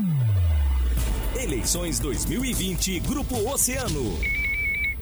[1.36, 4.43] Eleições 2020, Grupo Oceano.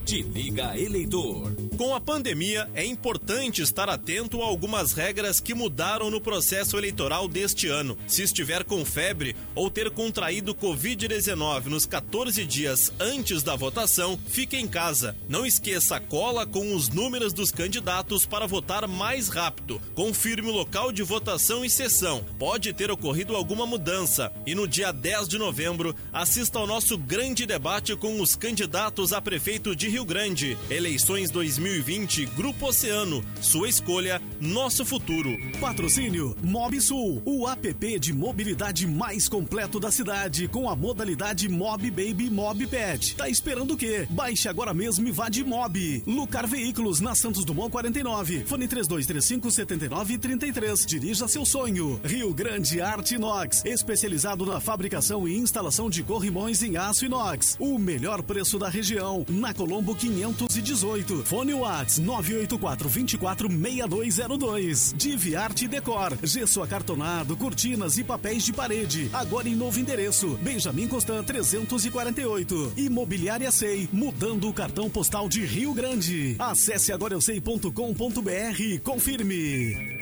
[0.04, 1.52] Te liga eleitor.
[1.78, 7.26] Com a pandemia, é importante estar atento a algumas regras que mudaram no processo eleitoral
[7.26, 7.96] deste ano.
[8.06, 14.56] Se estiver com febre ou ter contraído Covid-19 nos 14 dias antes da votação, fique
[14.56, 15.16] em casa.
[15.28, 19.80] Não esqueça a cola com os números dos candidatos para votar mais rápido.
[19.94, 22.24] Confirme o local de votação e sessão.
[22.38, 24.32] Pode ter ocorrido alguma mudança.
[24.46, 29.20] E no dia 10 de novembro, assista ao nosso grande debate com os candidatos a
[29.20, 30.56] prefeito de Rio Grande.
[30.70, 33.22] Eleições 2020, Grupo Oceano.
[33.42, 35.36] Sua escolha, nosso futuro.
[35.60, 41.90] Patrocínio Mob Sul, o app de mobilidade mais completo da cidade, com a modalidade Mob
[41.90, 43.16] Baby Mob Pet.
[43.16, 44.06] Tá esperando o quê?
[44.08, 46.02] Baixe agora mesmo e vá de Mob.
[46.06, 48.44] Lucar Veículos, na Santos Dumont 49.
[48.46, 50.86] Fone 3235 7933.
[50.86, 52.00] Dirija seu sonho.
[52.02, 57.58] Rio Grande Arte Inox, especializado na fabricação e instalação de corrimões em aço inox.
[57.60, 59.26] O melhor preço da região.
[59.28, 61.24] Na Colômbia Colombo 518.
[61.24, 64.94] Fone Whats 984 24 6202.
[64.96, 66.16] Divi Arte Decor.
[66.22, 69.10] Gesso acartonado, cortinas e papéis de parede.
[69.12, 70.38] Agora em novo endereço.
[70.40, 72.74] Benjamin Constant 348.
[72.76, 73.88] Imobiliária Sei.
[73.92, 76.36] Mudando o cartão postal de Rio Grande.
[76.38, 80.01] Acesse agoraeusei.com.br e confirme.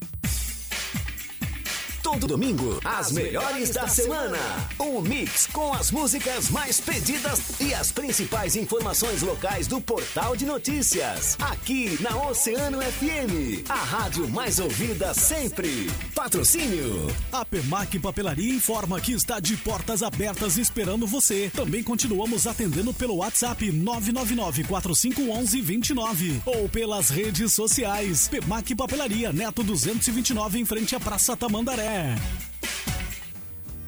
[2.11, 4.37] Todo domingo, as melhores da semana.
[4.77, 10.45] Um mix com as músicas mais pedidas e as principais informações locais do portal de
[10.45, 11.37] notícias.
[11.39, 15.89] Aqui na Oceano FM, a rádio mais ouvida sempre.
[16.13, 17.07] Patrocínio.
[17.31, 21.49] A Pemac Papelaria informa que está de portas abertas esperando você.
[21.55, 28.27] Também continuamos atendendo pelo WhatsApp 999 4511 29 ou pelas redes sociais.
[28.27, 32.00] Pemac Papelaria Neto 229 em frente à Praça Tamandaré.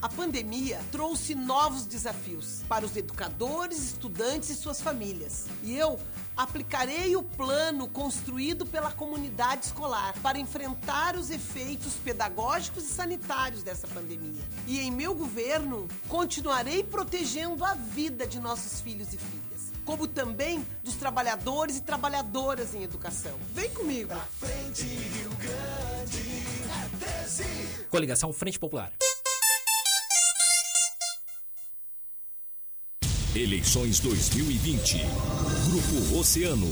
[0.04, 5.45] A pandemia trouxe novos desafios para os educadores, estudantes e suas famílias.
[5.63, 5.97] E eu
[6.36, 13.88] aplicarei o plano construído pela comunidade escolar para enfrentar os efeitos pedagógicos e sanitários dessa
[13.88, 14.41] pandemia.
[14.67, 19.52] E em meu governo, continuarei protegendo a vida de nossos filhos e filhas,
[19.86, 23.38] como também dos trabalhadores e trabalhadoras em educação.
[23.54, 24.13] Vem comigo!
[24.39, 26.43] Frente Rio Grande,
[27.82, 28.91] é Coligação Frente Popular.
[33.36, 34.98] Eleições 2020.
[35.67, 36.69] Grupo Oceano.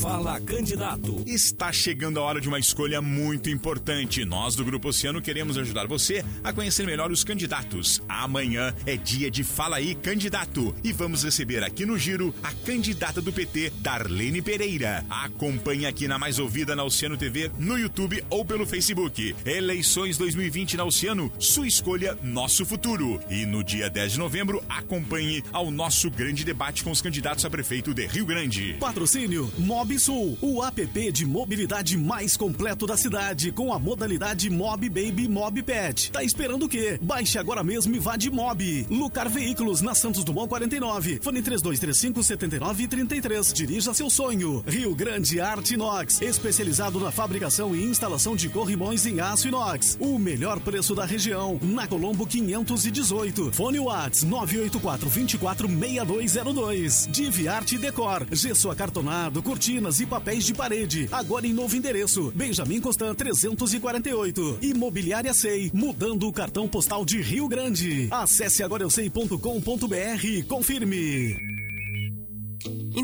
[0.00, 1.22] Fala candidato.
[1.26, 4.24] Está chegando a hora de uma escolha muito importante.
[4.24, 8.02] Nós do Grupo Oceano queremos ajudar você a conhecer melhor os candidatos.
[8.08, 13.20] Amanhã é dia de Fala aí Candidato e vamos receber aqui no Giro a candidata
[13.20, 15.04] do PT, Darlene Pereira.
[15.08, 19.34] Acompanhe aqui na mais ouvida na Oceano TV, no YouTube ou pelo Facebook.
[19.44, 23.20] Eleições 2020 na Oceano, sua escolha, nosso futuro.
[23.28, 27.50] E no dia 10 de novembro, acompanhe ao nosso grande debate com os candidatos a
[27.50, 28.76] prefeito de Rio Grande.
[28.80, 30.80] Patrocínio MobSul, o app
[31.12, 36.10] de mobilidade mais completo da cidade, com a modalidade Mob Baby Mob Pet.
[36.10, 36.98] Tá esperando o quê?
[37.00, 38.86] Baixe agora mesmo e vá de Mob.
[38.88, 41.20] Lucar Veículos, na Santos Dumont 49.
[41.22, 43.52] Fone 3235 7933.
[43.52, 44.64] Dirija seu sonho.
[44.66, 49.98] Rio Grande Arte Inox, especializado na fabricação e instalação de corrimões em aço inox.
[50.00, 53.52] O melhor preço da região, na Colombo 518.
[53.52, 57.08] Fone Whats 984 24 6202.
[57.10, 61.08] Divi Arte Decor, gesso acartonado, cortinas e papéis de parede.
[61.10, 62.32] Agora em novo endereço.
[62.34, 64.58] Benjamin Constant 348.
[64.62, 68.08] Imobiliária Sei, mudando o cartão postal de Rio Grande.
[68.10, 71.49] Acesse agoraeusei.com.br e confirme.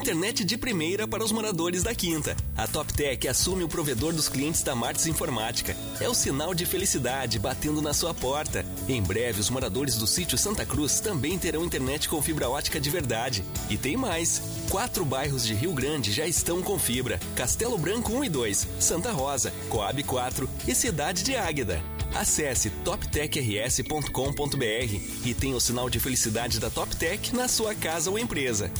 [0.07, 2.37] Internet de primeira para os moradores da Quinta.
[2.57, 5.77] A TopTech assume o provedor dos clientes da Martins Informática.
[6.01, 8.64] É o sinal de felicidade batendo na sua porta.
[8.88, 12.88] Em breve, os moradores do sítio Santa Cruz também terão internet com fibra ótica de
[12.88, 13.45] verdade.
[13.69, 14.40] E tem mais.
[14.71, 17.19] Quatro bairros de Rio Grande já estão com fibra.
[17.35, 21.83] Castelo Branco 1 e 2, Santa Rosa, Coab 4 e Cidade de Águeda.
[22.14, 28.71] Acesse toptechrs.com.br e tenha o sinal de felicidade da TopTech na sua casa ou empresa.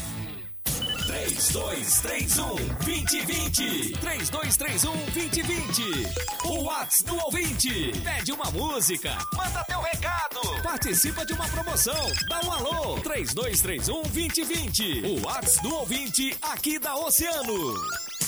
[1.07, 3.92] 3231 2020.
[4.01, 5.83] 3231 2020.
[6.45, 7.92] O Whats do ouvinte.
[8.03, 9.16] Pede uma música.
[9.33, 10.40] Manda teu recado.
[10.62, 11.95] Participa de uma promoção.
[12.29, 13.01] Dá um alô.
[13.01, 15.07] 3231 2020.
[15.07, 17.75] O Whats do ouvinte aqui da Oceano.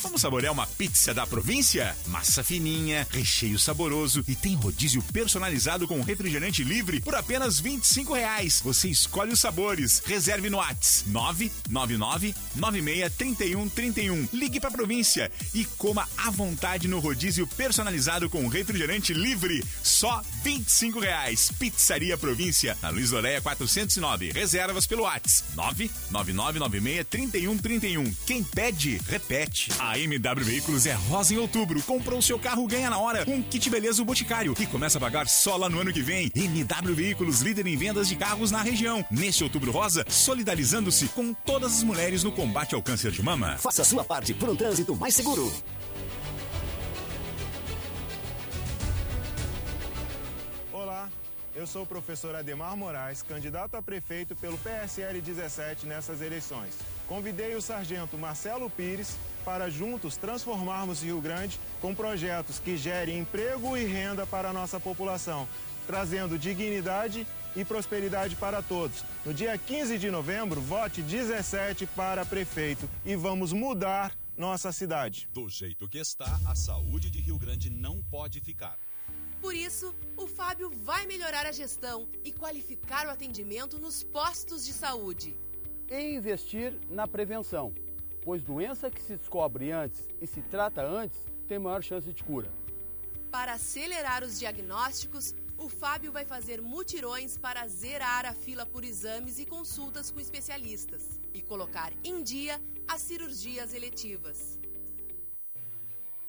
[0.03, 1.97] Vamos saborear uma pizza da província?
[2.07, 8.61] Massa fininha, recheio saboroso e tem rodízio personalizado com refrigerante livre por apenas 25 reais.
[8.65, 10.01] Você escolhe os sabores.
[10.07, 14.29] Reserve no Whats 999 96 31 31.
[14.33, 19.65] Ligue para a província e coma à vontade no rodízio personalizado com refrigerante livre.
[19.83, 21.51] Só 25 reais.
[21.59, 24.31] Pizzaria Província, na Luiz Doreia 409.
[24.31, 28.15] Reservas pelo Whats 999 96 31 31.
[28.27, 29.71] Quem pede, repete.
[29.79, 31.81] A MW Veículos é rosa em outubro.
[31.83, 35.57] Comprou seu carro, ganha na hora um kit beleza Boticário e começa a pagar só
[35.57, 36.31] lá no ano que vem.
[36.35, 39.05] MW Veículos, líder em vendas de carros na região.
[39.11, 43.57] Neste outubro rosa, solidarizando-se com todas as mulheres no combate ao câncer de mama.
[43.59, 45.53] Faça a sua parte por um trânsito mais seguro.
[50.73, 51.09] Olá,
[51.55, 56.75] eu sou o professor Ademar Moraes, candidato a prefeito pelo PSL 17 nessas eleições.
[57.07, 59.17] Convidei o sargento Marcelo Pires
[59.49, 64.79] para juntos transformarmos Rio Grande com projetos que gerem emprego e renda para a nossa
[64.79, 65.49] população,
[65.87, 69.03] trazendo dignidade e prosperidade para todos.
[69.25, 75.27] No dia 15 de novembro, vote 17 para prefeito e vamos mudar nossa cidade.
[75.33, 78.79] Do jeito que está, a saúde de Rio Grande não pode ficar.
[79.41, 84.75] Por isso, o Fábio vai melhorar a gestão e qualificar o atendimento nos postos de
[84.75, 85.35] saúde.
[85.91, 87.73] E investir na prevenção,
[88.29, 91.19] pois doença que se descobre antes e se trata antes
[91.49, 92.53] tem maior chance de cura.
[93.31, 99.39] Para acelerar os diagnósticos, o Fábio vai fazer mutirões para zerar a fila por exames
[99.39, 104.59] e consultas com especialistas e colocar em dia as cirurgias eletivas.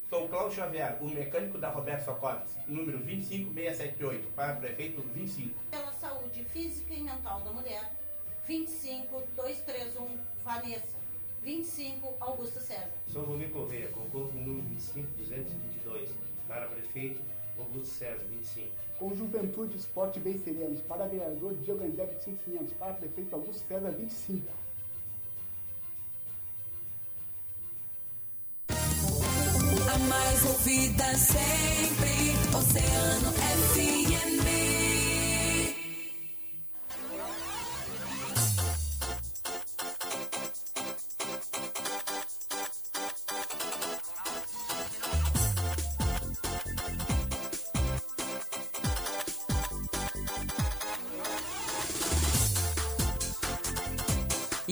[0.10, 5.54] Sou Cláudio Xavier, o mecânico da Roberto Socortes, número 25678, para prefeito 25.
[5.70, 7.92] Pela saúde física e mental da mulher,
[8.48, 10.99] 25231 Vanessa,
[11.44, 12.90] 25 Augusto César.
[13.08, 16.10] Sou Romir Correia, concorro com o número 25222,
[16.48, 17.22] para prefeito
[17.58, 18.68] Augusto César, 25.
[18.98, 23.92] Com Juventude, Esporte e Bem Serenos, para vereador Diego André 5500, para prefeito Augusto César
[23.92, 24.46] 25.
[29.92, 34.09] A mais ouvida sempre, Oceano FM.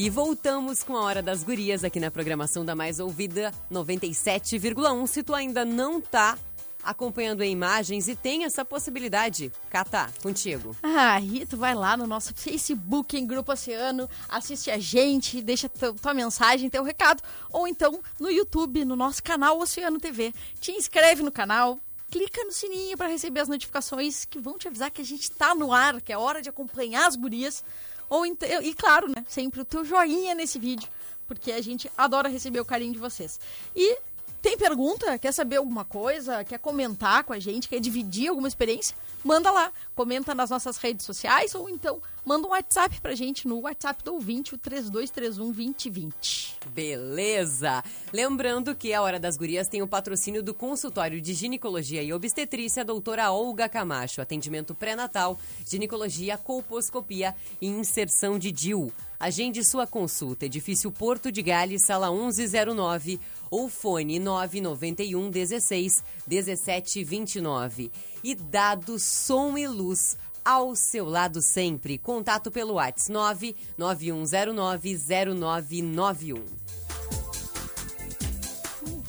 [0.08, 5.06] E voltamos com a Hora das Gurias aqui na programação da Mais Ouvida 97,1.
[5.06, 6.38] Se tu ainda não tá
[6.82, 10.74] acompanhando em imagens e tem essa possibilidade, Catá, contigo.
[10.82, 16.14] Ah, tu vai lá no nosso Facebook em Grupo Oceano, assiste a gente, deixa tua,
[16.14, 20.32] mensagem, teu recado, ou então no YouTube, no nosso canal Oceano TV.
[20.58, 21.78] Te inscreve no canal,
[22.10, 25.54] clica no sininho para receber as notificações que vão te avisar que a gente tá
[25.54, 27.62] no ar, que é hora de acompanhar as gurias.
[28.08, 30.88] Ou e claro, né, sempre o teu joinha nesse vídeo,
[31.26, 33.38] porque a gente adora receber o carinho de vocês.
[33.74, 33.98] E
[34.40, 35.18] tem pergunta?
[35.18, 36.44] Quer saber alguma coisa?
[36.44, 37.68] Quer comentar com a gente?
[37.68, 38.96] Quer dividir alguma experiência?
[39.24, 39.72] Manda lá.
[39.94, 44.14] Comenta nas nossas redes sociais ou então manda um WhatsApp pra gente no WhatsApp do
[44.14, 46.58] ouvinte, o 3231 2020.
[46.68, 47.82] Beleza!
[48.12, 52.84] Lembrando que a Hora das Gurias tem o patrocínio do consultório de ginecologia e obstetrícia
[52.84, 54.20] doutora Olga Camacho.
[54.20, 58.92] Atendimento pré-natal, ginecologia, colposcopia e inserção de DIU.
[59.18, 60.46] Agende sua consulta.
[60.46, 63.18] Edifício Porto de Gales, sala 1109
[63.50, 67.92] ou fone 991 16 17 29.
[68.24, 71.98] E dado som e luz ao seu lado sempre.
[71.98, 76.42] Contato pelo WhatsApp 991090991.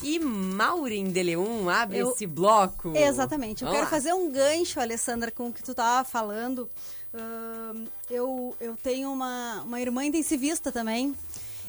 [0.02, 2.94] E Maureen de Leon abre Eu- esse bloco.
[2.96, 3.64] Exatamente.
[3.64, 3.90] Eu Vamos quero lá.
[3.90, 6.70] fazer um gancho, Alessandra, com o que tu tava falando.
[7.14, 11.14] Ahn, eu, eu tenho uma, uma irmã intensivista também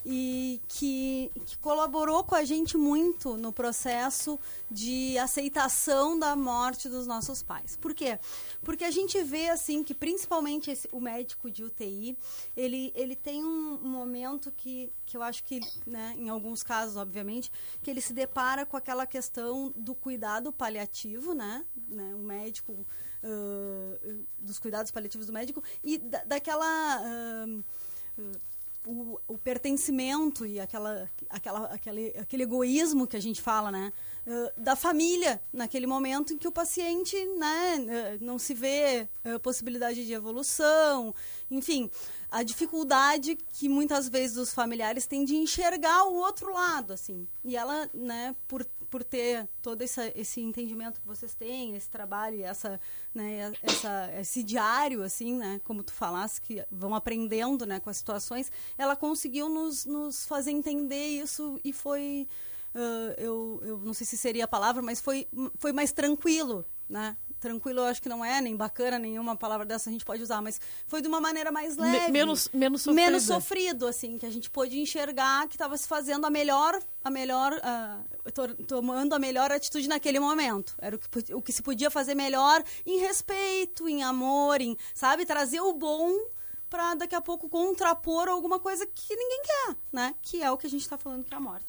[0.05, 4.38] e que, que colaborou com a gente muito no processo
[4.70, 7.76] de aceitação da morte dos nossos pais.
[7.76, 8.18] Por quê?
[8.62, 12.16] Porque a gente vê assim que principalmente esse- o médico de UTI,
[12.57, 17.51] ele, ele tem um, momento que, que eu acho que, né, em alguns casos, obviamente,
[17.82, 21.64] que ele se depara com aquela questão do cuidado paliativo, né?
[21.88, 22.86] né, o médico
[23.22, 23.98] ah,
[24.38, 27.46] dos cuidados paliativos do médico e da, daquela ah,
[28.18, 28.38] ah,
[28.87, 33.93] o, o pertencimento e aquela, aquela, aquele, aquele egoísmo que a gente fala, né?
[34.26, 39.39] ah, da família, naquele momento em que o paciente né, ah, não se vê ah,
[39.39, 41.14] possibilidade de evolução,
[41.51, 41.91] enfim,
[42.31, 47.26] a dificuldade que muitas vezes os familiares têm de enxergar o outro lado, assim.
[47.45, 52.43] E ela, né, por, por ter todo essa, esse entendimento que vocês têm, esse trabalho,
[52.43, 52.80] essa,
[53.14, 57.97] né, essa, esse diário, assim, né, como tu falaste, que vão aprendendo, né, com as
[57.97, 62.26] situações, ela conseguiu nos, nos fazer entender isso e foi,
[62.74, 65.28] ah, eu, eu não sei se seria a palavra, mas foi,
[65.59, 69.88] foi mais tranquilo, né, tranquilo eu acho que não é, nem bacana, nenhuma palavra dessa
[69.91, 72.12] a gente pode usar, mas foi de uma maneira mais Me- leve.
[72.12, 73.07] menos- menos sofrida.
[73.07, 77.11] Menos sofrido, assim, que a gente pôde enxergar que estava se fazendo a melhor, a
[77.11, 77.53] melhor,
[78.34, 80.74] to- tomando a melhor atitude naquele momento.
[80.78, 85.24] Era o que, o que se podia fazer melhor em respeito, em amor, em, sabe,
[85.26, 86.12] trazer o bom
[86.68, 90.14] para daqui a pouco contrapor alguma coisa que ninguém quer, né?
[90.22, 91.66] Que é o que a gente está falando que é a morte.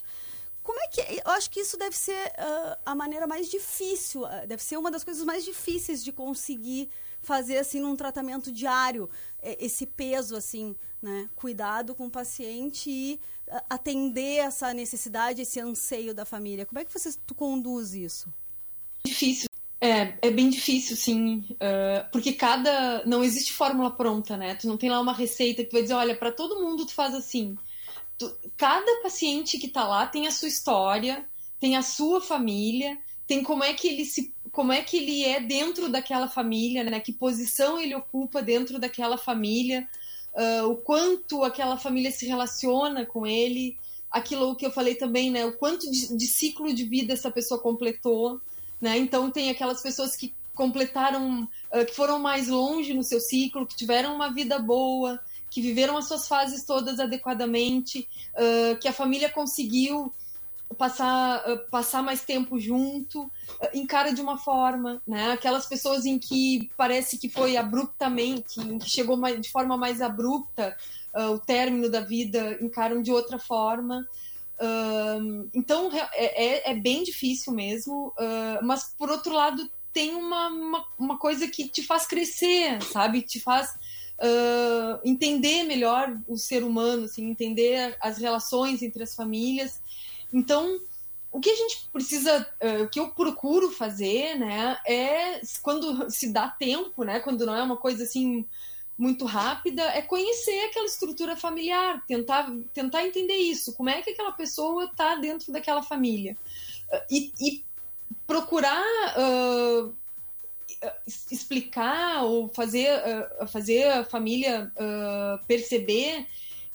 [0.64, 1.02] Como é que.
[1.26, 4.92] Eu acho que isso deve ser ah, a maneira mais difícil, ah, deve ser uma
[4.92, 6.90] das coisas mais difíceis de conseguir
[7.22, 9.10] fazer, assim, num tratamento diário,
[9.42, 11.30] eh, esse peso, assim, né?
[11.36, 16.66] Cuidado com o paciente e ah, atender essa necessidade, esse anseio da família.
[16.66, 18.32] Como é que você tu conduz isso?
[19.04, 19.48] Difícil.
[19.84, 23.04] É, é bem difícil, sim, ah, porque cada.
[23.06, 24.54] Não existe fórmula pronta, né?
[24.56, 26.94] Tu não tem lá uma receita que tu vai dizer, olha, para todo mundo tu
[26.94, 27.58] faz assim.
[28.22, 31.26] Tu- cada paciente que tá lá tem a sua história,
[31.60, 34.34] tem a sua família, tem como é que ele se.
[34.52, 37.00] Como é que ele é dentro daquela família, né?
[37.00, 39.88] Que posição ele ocupa dentro daquela família,
[40.36, 43.78] ah, o quanto aquela família se relaciona com ele,
[44.12, 45.46] aquilo que eu falei também, né?
[45.46, 48.40] O quanto de, de ciclo de vida essa pessoa completou
[48.82, 48.98] né?
[48.98, 53.76] Então tem aquelas pessoas que completaram, ah, que foram mais longe no seu ciclo, que
[53.76, 55.20] tiveram uma vida boa,
[55.52, 60.12] que viveram as suas fases todas adequadamente, ah, que a família conseguiu
[60.76, 63.32] passar, uh, passar mais tempo junto, uh,
[63.74, 65.32] encara de uma forma, né?
[65.32, 70.02] Aquelas pessoas em que parece que foi abruptamente, em que chegou mais, de forma mais
[70.02, 70.76] abrupta
[71.16, 74.08] uh, o término da vida, encaram de outra forma.
[75.54, 78.14] então é, é, é, bem difícil mesmo,
[78.62, 83.24] mas por outro lado tem uma, uma, uma, coisa que te faz crescer, sabe?
[83.24, 83.74] Te faz
[85.04, 89.82] entender melhor o ser humano, assim, entender as relações entre as famílias
[90.34, 90.80] então,
[91.32, 96.32] o que a gente precisa, uh, o que eu procuro fazer, né, é quando se
[96.32, 98.46] dá tempo, né, quando não é uma coisa assim
[98.98, 104.32] muito rápida, é conhecer aquela estrutura familiar, tentar, tentar entender isso, como é que aquela
[104.32, 106.38] pessoa está dentro daquela família.
[106.92, 107.72] Uh, e, e,
[108.28, 108.86] procurar
[109.18, 109.94] uh,
[111.32, 112.90] explicar ou fazer,
[113.48, 114.72] fazer a família
[115.48, 116.28] perceber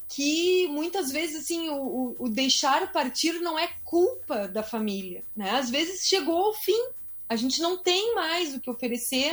[0.09, 5.51] que muitas vezes assim o, o, deixar partir não é culpa da família, né?
[5.51, 6.81] Às vezes chegou ao fim,
[7.29, 9.33] a gente não tem mais o que oferecer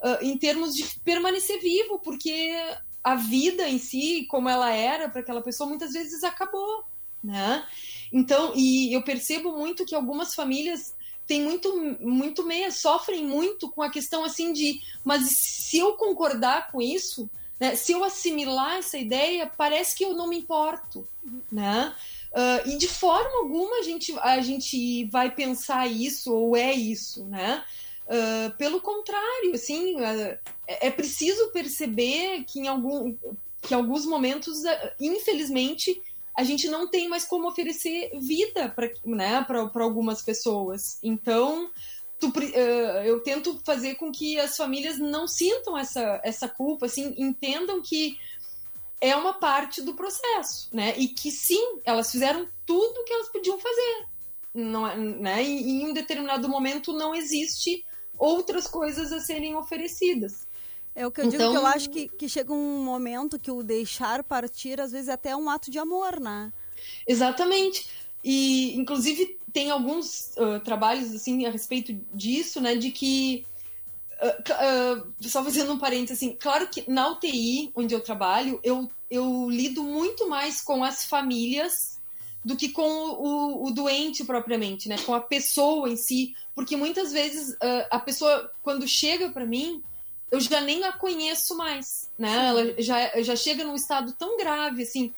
[0.00, 2.52] uh, em termos de permanecer vivo, porque
[3.02, 6.84] a vida em si, como ela era para aquela pessoa, muitas vezes acabou,
[7.24, 7.66] né?
[8.12, 10.94] Então, e eu percebo muito que algumas famílias
[11.26, 16.70] têm muito, muito meia, sofrem muito com a questão assim de, mas se eu concordar
[16.70, 17.28] com isso,
[17.62, 17.76] né?
[17.76, 21.06] Se eu assimilar essa ideia, parece que eu não me importo,
[21.50, 21.94] né?
[22.32, 27.24] Uh, e de forma alguma a gente, a gente vai pensar isso ou é isso,
[27.26, 27.62] né?
[28.06, 33.14] Uh, pelo contrário, assim, uh, é preciso perceber que em, algum,
[33.60, 34.62] que em alguns momentos,
[34.98, 36.02] infelizmente,
[36.34, 40.98] a gente não tem mais como oferecer vida para né, algumas pessoas.
[41.02, 41.70] Então,
[42.18, 47.14] tu, uh, eu tento fazer com que as famílias não sintam essa, essa culpa, assim,
[47.18, 48.18] entendam que
[49.00, 50.94] é uma parte do processo, né?
[50.96, 54.06] E que sim, elas fizeram tudo o que elas podiam fazer.
[54.54, 55.42] Não, é, né?
[55.42, 57.84] E, em um determinado momento não existe
[58.16, 60.46] outras coisas a serem oferecidas.
[60.94, 61.38] É o que eu então...
[61.38, 65.08] digo que eu acho que, que chega um momento que o deixar partir, às vezes,
[65.08, 66.52] é até um ato de amor, né?
[67.06, 67.88] Exatamente.
[68.22, 72.74] E, inclusive, tem alguns uh, trabalhos assim a respeito disso, né?
[72.74, 73.44] De que
[74.20, 78.90] uh, uh, só fazendo um parênteses assim, claro que na UTI onde eu trabalho, eu,
[79.10, 82.00] eu lido muito mais com as famílias
[82.44, 84.96] do que com o, o doente propriamente, né?
[85.06, 87.56] Com a pessoa em si, porque muitas vezes
[87.88, 89.80] a pessoa quando chega para mim
[90.32, 92.48] eu já nem a conheço mais, né?
[92.48, 95.12] Ela já, já chega num estado tão grave, assim,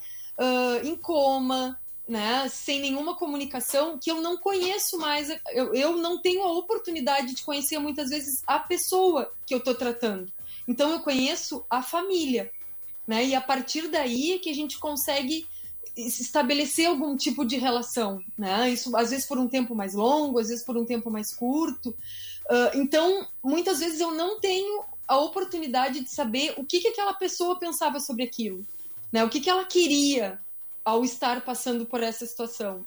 [0.83, 6.43] em coma, né, sem nenhuma comunicação, que eu não conheço mais, eu, eu não tenho
[6.43, 10.31] a oportunidade de conhecer muitas vezes a pessoa que eu estou tratando.
[10.67, 12.51] Então eu conheço a família,
[13.07, 13.25] né?
[13.25, 15.47] E a partir daí é que a gente consegue
[15.95, 18.69] estabelecer algum tipo de relação, né?
[18.69, 21.89] Isso às vezes por um tempo mais longo, às vezes por um tempo mais curto.
[21.89, 27.13] Uh, então, muitas vezes eu não tenho a oportunidade de saber o que, que aquela
[27.13, 28.65] pessoa pensava sobre aquilo,
[29.11, 29.23] né?
[29.23, 30.39] O que, que ela queria,
[30.83, 32.85] ao estar passando por essa situação.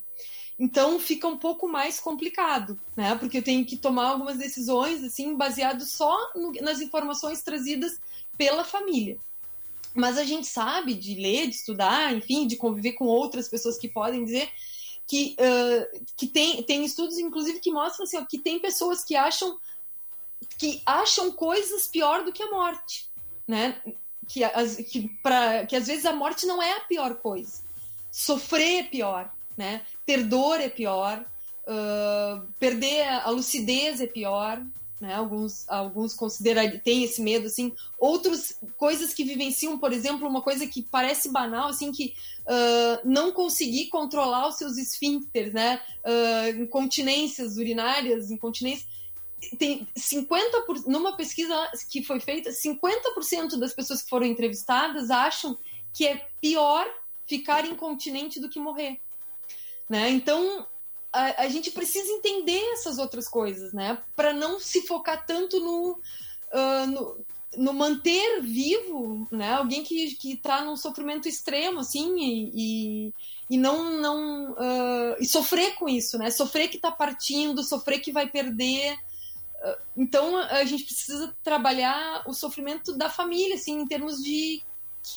[0.57, 3.15] Então fica um pouco mais complicado, né?
[3.15, 7.99] Porque eu tenho que tomar algumas decisões assim baseado só no, nas informações trazidas
[8.37, 9.17] pela família.
[9.95, 13.87] Mas a gente sabe de ler, de estudar, enfim, de conviver com outras pessoas que
[13.87, 14.49] podem dizer
[15.07, 19.15] que, uh, que tem, tem estudos, inclusive, que mostram assim, ó, que tem pessoas que
[19.15, 19.57] acham
[20.59, 23.09] que acham coisas pior do que a morte,
[23.47, 23.81] né?
[24.27, 27.67] Que, as, que, pra, que às vezes a morte não é a pior coisa
[28.11, 29.81] sofrer é pior, né?
[30.05, 31.23] Ter dor é pior,
[31.63, 34.63] uh, perder a lucidez é pior,
[34.99, 35.15] né?
[35.15, 37.71] Alguns, alguns consideram, têm esse medo, assim.
[37.97, 43.31] Outros, coisas que vivenciam, por exemplo, uma coisa que parece banal, assim, que uh, não
[43.31, 45.79] conseguir controlar os seus esfíncteres, né?
[46.03, 48.87] Uh, incontinências urinárias, incontinências
[49.57, 51.55] tem 50%, por, numa pesquisa
[51.89, 55.57] que foi feita, 50% das pessoas que foram entrevistadas acham
[55.93, 56.87] que é pior
[57.25, 58.99] ficar incontinente do que morrer.
[59.87, 60.09] Né?
[60.09, 60.67] Então,
[61.11, 64.01] a, a gente precisa entender essas outras coisas, né?
[64.15, 67.25] Para não se focar tanto no, uh, no,
[67.57, 69.53] no, manter vivo, né?
[69.53, 73.13] Alguém que, que tá num sofrimento extremo, assim, e, e,
[73.49, 73.99] e não...
[73.99, 76.29] não uh, e sofrer com isso, né?
[76.29, 78.97] Sofrer que está partindo, sofrer que vai perder...
[79.95, 84.61] Então, a gente precisa trabalhar o sofrimento da família, assim, em termos de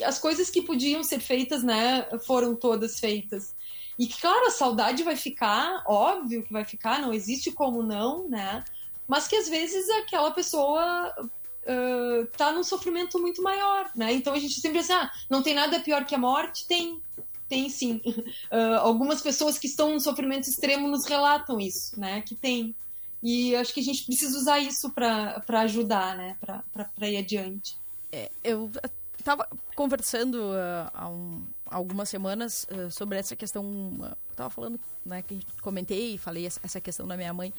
[0.04, 3.54] as coisas que podiam ser feitas, né, foram todas feitas.
[3.98, 8.64] E claro, a saudade vai ficar, óbvio que vai ficar, não existe como não, né?
[9.06, 14.12] Mas que às vezes aquela pessoa uh, tá num sofrimento muito maior, né?
[14.12, 16.66] Então a gente sempre diz, ah, não tem nada pior que a morte?
[16.66, 17.00] Tem.
[17.48, 18.00] tem sim.
[18.52, 22.20] Uh, algumas pessoas que estão no sofrimento extremo nos relatam isso, né?
[22.20, 22.74] Que tem.
[23.22, 26.36] E acho que a gente precisa usar isso para ajudar, né?
[26.40, 27.78] Para ir adiante.
[28.10, 28.70] É, eu
[29.16, 33.64] estava conversando uh, há um, algumas semanas uh, sobre essa questão.
[33.64, 35.22] Uh, estava falando, né?
[35.22, 37.54] Que comentei e falei essa, essa questão da minha mãe.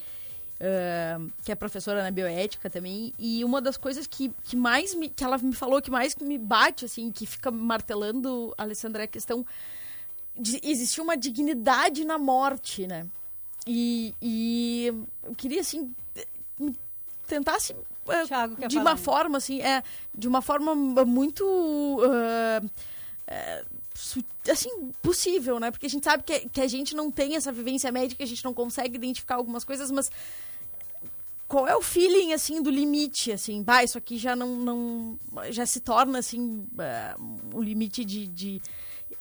[0.54, 5.08] Uh, que é professora na bioética também, e uma das coisas que, que mais me,
[5.08, 9.08] que ela me falou, que mais me bate, assim, que fica martelando, Alessandra, é a
[9.08, 9.44] questão
[10.38, 13.04] de existir uma dignidade na morte, né?
[13.66, 14.92] E, e
[15.22, 15.94] eu queria, assim,
[17.26, 17.74] tentar, assim,
[18.26, 19.82] Thiago, de uma forma, assim, é,
[20.14, 21.44] de uma forma muito...
[21.44, 22.68] Uh,
[24.50, 25.70] assim, possível, né?
[25.70, 28.44] Porque a gente sabe que, que a gente não tem essa vivência médica, a gente
[28.44, 30.10] não consegue identificar algumas coisas, mas
[31.46, 35.18] qual é o feeling, assim, do limite, assim, bah, isso aqui já não, não
[35.50, 38.62] já se torna, assim, uh, um limite de, de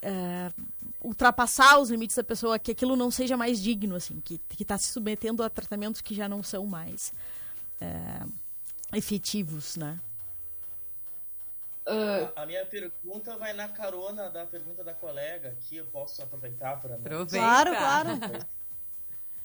[0.03, 0.63] uh,
[1.01, 4.77] ultrapassar os limites da pessoa, que aquilo não seja mais digno, assim, que, que tá
[4.77, 7.13] se submetendo a tratamentos que já não são mais
[7.81, 8.31] uh,
[8.93, 9.99] efetivos, né?
[11.85, 12.31] Uh...
[12.35, 16.79] A, a, minha pergunta vai na carona da pergunta da colega aqui, eu posso aproveitar
[16.79, 16.95] para...
[16.95, 17.37] Aproveita.
[17.37, 18.09] Claro, claro.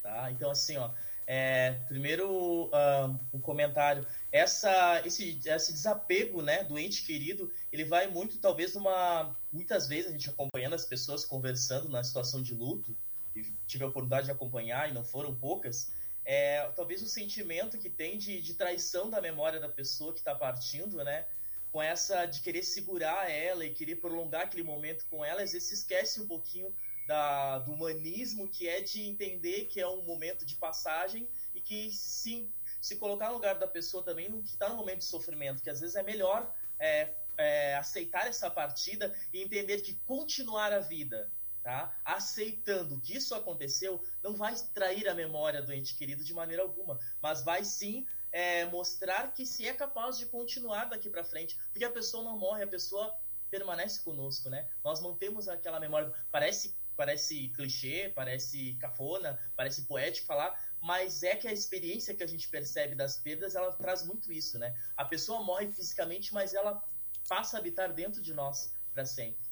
[0.01, 0.91] Tá, então assim, ó,
[1.27, 8.09] é, primeiro uh, um comentário, essa, esse, esse desapego, né, do ente querido, ele vai
[8.09, 12.97] muito, talvez, uma, muitas vezes a gente acompanhando as pessoas conversando na situação de luto,
[13.35, 15.93] e tive a oportunidade de acompanhar e não foram poucas,
[16.24, 20.35] é, talvez o sentimento que tem de, de traição da memória da pessoa que está
[20.35, 21.26] partindo, né,
[21.70, 25.68] com essa de querer segurar ela e querer prolongar aquele momento com ela, às vezes
[25.68, 26.74] se esquece um pouquinho
[27.07, 31.91] da, do humanismo, que é de entender que é um momento de passagem e que
[31.91, 32.51] se,
[32.89, 35.80] se colocar no lugar da pessoa também que está no momento de sofrimento, que às
[35.80, 41.30] vezes é melhor é, é, aceitar essa partida e entender que continuar a vida,
[41.62, 41.95] tá?
[42.05, 46.99] aceitando que isso aconteceu, não vai trair a memória do ente querido de maneira alguma,
[47.20, 51.84] mas vai sim é, mostrar que se é capaz de continuar daqui para frente, porque
[51.84, 53.14] a pessoa não morre, a pessoa
[53.51, 54.68] permanece conosco, né?
[54.84, 56.12] Nós mantemos aquela memória.
[56.30, 62.26] Parece parece clichê, parece cafona, parece poético falar, mas é que a experiência que a
[62.26, 64.74] gente percebe das perdas, ela traz muito isso, né?
[64.97, 66.83] A pessoa morre fisicamente, mas ela
[67.29, 69.49] passa a habitar dentro de nós para sempre.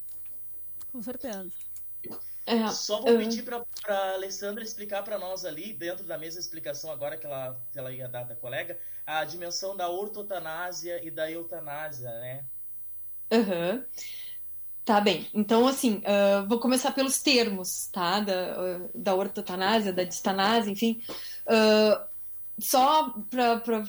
[0.91, 1.51] Com certeza.
[2.45, 6.89] É, Só vou pedir para a Alessandra explicar para nós ali, dentro da mesma explicação
[6.89, 11.29] agora que ela, que ela ia dar da colega, a dimensão da ortotanásia e da
[11.29, 12.45] eutanásia, né?
[13.31, 13.85] Uhum.
[14.87, 15.27] Tá bem.
[15.33, 18.21] Então, assim, uh, vou começar pelos termos, tá?
[18.21, 21.01] Da, uh, da ortotanásia, da distanásia, enfim.
[21.45, 22.01] Uh,
[22.57, 23.83] só para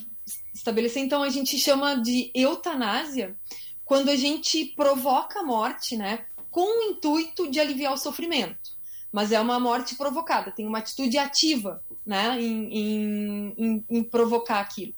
[0.52, 3.36] estabelecer, então, a gente chama de eutanásia
[3.84, 6.24] quando a gente provoca a morte, né?
[6.50, 8.76] com o intuito de aliviar o sofrimento.
[9.12, 14.58] Mas é uma morte provocada, tem uma atitude ativa né, em, em, em, em provocar
[14.58, 14.92] aquilo.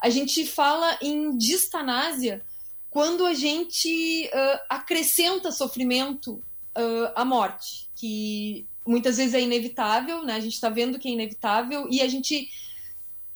[0.00, 2.42] A gente fala em distanásia
[2.96, 6.42] quando a gente uh, acrescenta sofrimento
[6.74, 10.32] uh, à morte, que muitas vezes é inevitável, né?
[10.32, 12.48] A gente está vendo que é inevitável e a gente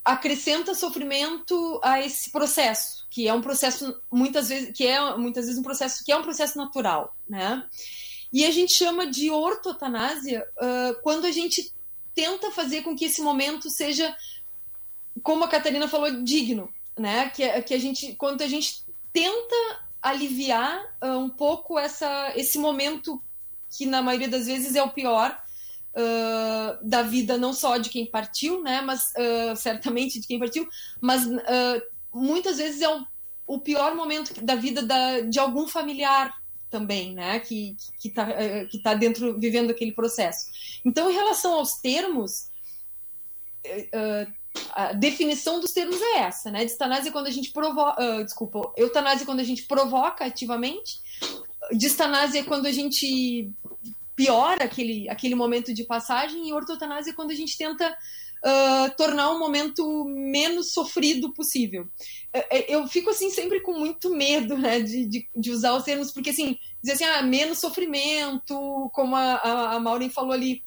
[0.03, 5.61] acrescenta sofrimento a esse processo, que é um processo muitas vezes que é muitas vezes
[5.61, 7.63] um processo que é um processo natural, né?
[8.33, 11.71] E a gente chama de ortotanásia uh, quando a gente
[12.15, 14.17] tenta fazer com que esse momento seja,
[15.23, 17.29] como a Catarina falou, digno, né?
[17.29, 23.23] Que, que a gente, quando a gente tenta aliviar uh, um pouco essa, esse momento
[23.71, 25.41] que na maioria das vezes é o pior,
[25.95, 30.67] uh, da vida não só de quem partiu, né, mas uh, certamente de quem partiu,
[31.01, 31.23] mas
[32.13, 33.07] muitas vezes é o,
[33.47, 36.35] o, pior momento da vida da, de algum familiar
[36.69, 38.27] também, né, que que está
[38.67, 40.47] que tá dentro vivendo aquele processo.
[40.85, 42.49] Então, em relação aos termos,
[44.73, 46.65] a definição dos termos é essa, né?
[46.65, 51.01] Distanásia é quando a gente provoca, uh, desculpa, eutanásia é quando a gente provoca ativamente,
[51.73, 53.51] distanásia é quando a gente
[54.17, 57.97] piora aquele, aquele momento de passagem, e ortotanásia é quando a gente tenta
[58.45, 61.89] uh, tornar o um momento menos sofrido possível.
[62.33, 65.85] É, é, eu fico, assim, sempre com muito medo, né, de, de, de usar os
[65.85, 70.63] termos, porque, assim, dizer assim, ah, menos sofrimento, como a, a, a Maureen falou ali,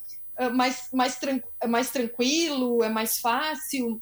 [0.49, 4.01] mais, mais, tran mais tranquilo, é mais fácil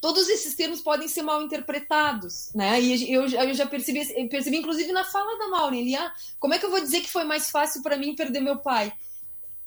[0.00, 2.80] todos esses termos podem ser mal interpretados, né?
[2.80, 6.58] E eu, eu já percebi, percebi, inclusive na fala da Maureen, ele, ah, como é
[6.58, 8.92] que eu vou dizer que foi mais fácil para mim perder meu pai?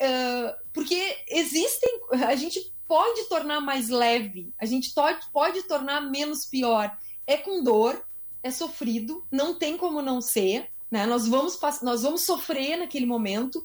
[0.01, 1.89] Uh, porque existem,
[2.25, 6.97] a gente pode tornar mais leve, a gente pode, pode tornar menos pior.
[7.27, 8.01] É com dor,
[8.41, 11.05] é sofrido, não tem como não ser, né?
[11.05, 13.61] Nós vamos nós vamos sofrer naquele momento,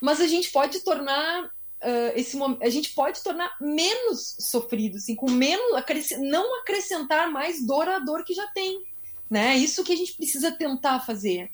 [0.00, 5.30] mas a gente pode tornar ah, esse a gente pode tornar menos sofrido, assim, com
[5.30, 8.82] menos acresce- não acrescentar mais dor à dor que já tem,
[9.30, 9.56] né?
[9.56, 11.50] Isso que a gente precisa tentar fazer.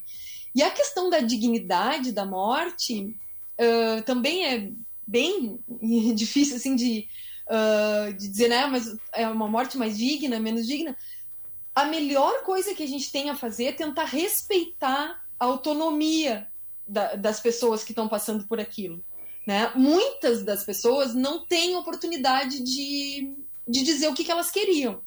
[0.55, 3.14] E a questão da dignidade da morte
[3.59, 4.72] ah, também é
[5.07, 5.59] bem
[6.14, 7.07] difícil assim de,
[7.49, 8.66] ah, de dizer, né?
[8.66, 10.97] Mas é uma morte mais digna, menos digna.
[11.74, 16.47] A melhor coisa que a gente tem a fazer é tentar respeitar a autonomia
[16.87, 19.03] da- das pessoas que estão passando por aquilo.
[19.47, 19.70] Né?
[19.74, 23.35] Muitas das pessoas não têm oportunidade de,
[23.68, 25.03] de dizer o que, que elas queriam.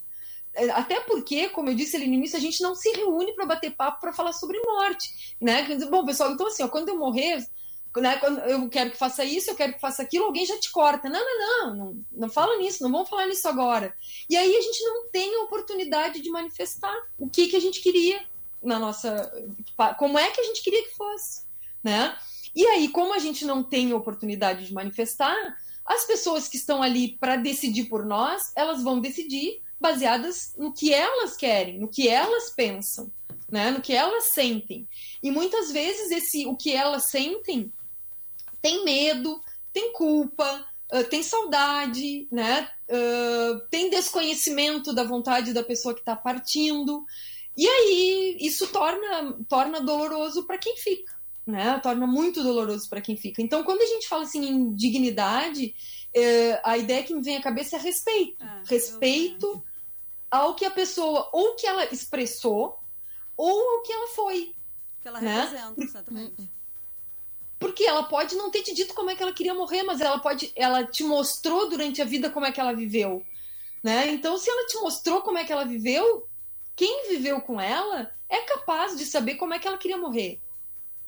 [0.53, 3.45] É, Até porque, como eu disse ali no início, a gente não se reúne para
[3.45, 5.36] bater papo para falar sobre morte.
[5.41, 5.63] Né?
[5.89, 7.45] Bom, pessoal, então assim, ó, quando eu morrer,
[7.95, 10.71] né, quando eu quero que faça isso, eu quero que faça aquilo, alguém já te
[10.71, 11.09] corta.
[11.09, 13.95] Não, não, não, não, não fala nisso, não vamos falar nisso agora.
[14.30, 17.82] E aí a gente não tem a oportunidade de manifestar o que, que a gente
[17.82, 18.23] queria
[18.61, 19.32] na nossa.
[19.97, 21.47] Como é que a gente queria que fosse.
[21.84, 22.15] Né?
[22.55, 25.36] E aí, como a gente não tem oportunidade de manifestar,
[25.86, 30.93] as pessoas que estão ali para decidir por nós, elas vão decidir baseadas no que
[30.93, 33.11] elas querem, no que elas pensam,
[33.49, 33.71] né?
[33.71, 34.88] no que elas sentem.
[35.21, 37.71] E muitas vezes esse o que elas sentem
[38.61, 39.39] tem medo,
[39.71, 42.69] tem culpa, ah, tem saudade, né?
[42.89, 47.05] Ah, tem desconhecimento da vontade da pessoa que está partindo.
[47.55, 51.13] E aí isso torna, torna doloroso para quem fica,
[51.48, 51.80] né?
[51.82, 53.41] Torna muito doloroso para quem fica.
[53.41, 55.74] Então, quando a gente fala assim em dignidade,
[56.14, 58.43] eh, a ideia que me vem à cabeça é respeito.
[58.66, 59.64] respeito
[60.30, 62.78] ao que a pessoa, ou que ela expressou,
[63.38, 64.54] ou ao que ela foi.
[65.02, 65.41] Que ela né?
[65.41, 66.52] representa, exatamente.
[67.58, 70.20] Porque ela pode não ter te dito como é que ela queria morrer, mas ela
[70.20, 73.26] pode, ela te mostrou durante a vida como é que ela viveu,
[73.82, 74.12] né?
[74.12, 76.28] Então, se ela te mostrou como é que ela viveu,
[76.76, 80.39] quem viveu com ela é capaz de saber como é que ela queria morrer,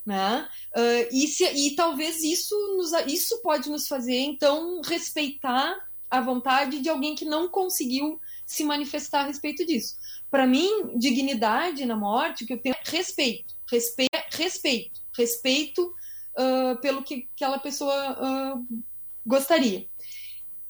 [0.09, 0.49] né?
[0.75, 6.81] Ah, e, se, e talvez isso nos, isso pode nos fazer então respeitar a vontade
[6.81, 9.95] de alguém que não conseguiu se manifestar a respeito disso.
[10.31, 15.93] Para mim, dignidade na morte, o que eu tenho é respeito, respeito, respeito, respeito
[16.35, 18.59] ah, pelo que aquela pessoa ah,
[19.23, 19.87] gostaria.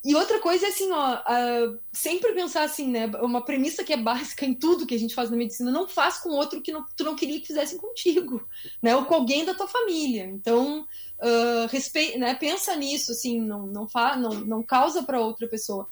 [0.03, 3.07] E outra coisa é assim, ó, ah, sempre pensar assim, né?
[3.21, 6.19] Uma premissa que é básica em tudo que a gente faz na medicina, não faz
[6.19, 8.41] com outro que não, tu não queria que fizessem contigo,
[8.81, 8.95] né?
[8.95, 10.23] Ou com alguém da tua família.
[10.25, 10.87] Então,
[11.19, 12.33] ah, respe- né?
[12.35, 15.87] pensa nisso, assim, não, não, fa não, não causa para outra pessoa.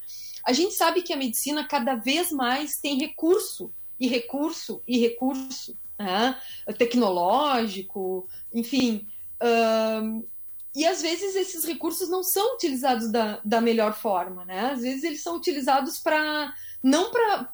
[0.45, 5.77] A gente sabe que a medicina cada vez mais tem recurso, e recurso, e recurso,
[5.99, 6.39] né?
[6.77, 9.05] tecnológico, enfim.
[9.41, 10.23] ahn,
[10.77, 14.69] e às vezes esses recursos não são utilizados da, da melhor forma, né?
[14.73, 16.53] Às vezes eles são utilizados para
[16.83, 17.51] não para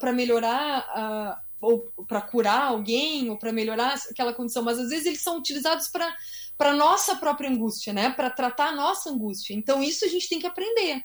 [0.00, 5.06] para melhorar ah, ou para curar alguém ou para melhorar aquela condição, mas às vezes
[5.06, 6.12] eles são utilizados para
[6.58, 8.10] para nossa própria angústia, né?
[8.10, 9.54] Para tratar a nossa angústia.
[9.54, 11.04] Então isso a gente tem que aprender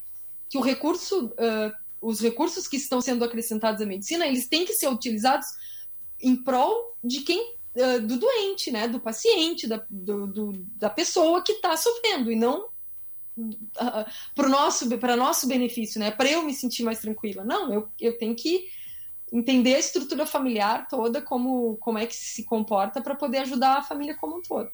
[0.50, 4.74] que o recurso, ah, os recursos que estão sendo acrescentados à medicina, eles têm que
[4.74, 5.46] ser utilizados
[6.20, 11.42] em prol de quem ah, do doente, né, do paciente, da, do, do- da pessoa
[11.44, 12.70] que está sofrendo e não
[14.36, 17.44] para nosso para nosso benefício, né, para eu me sentir mais tranquila.
[17.44, 18.68] Não, eu, eu tenho que
[19.32, 23.82] entender a estrutura familiar toda, como como é que se comporta para poder ajudar a
[23.84, 24.70] família como um todo.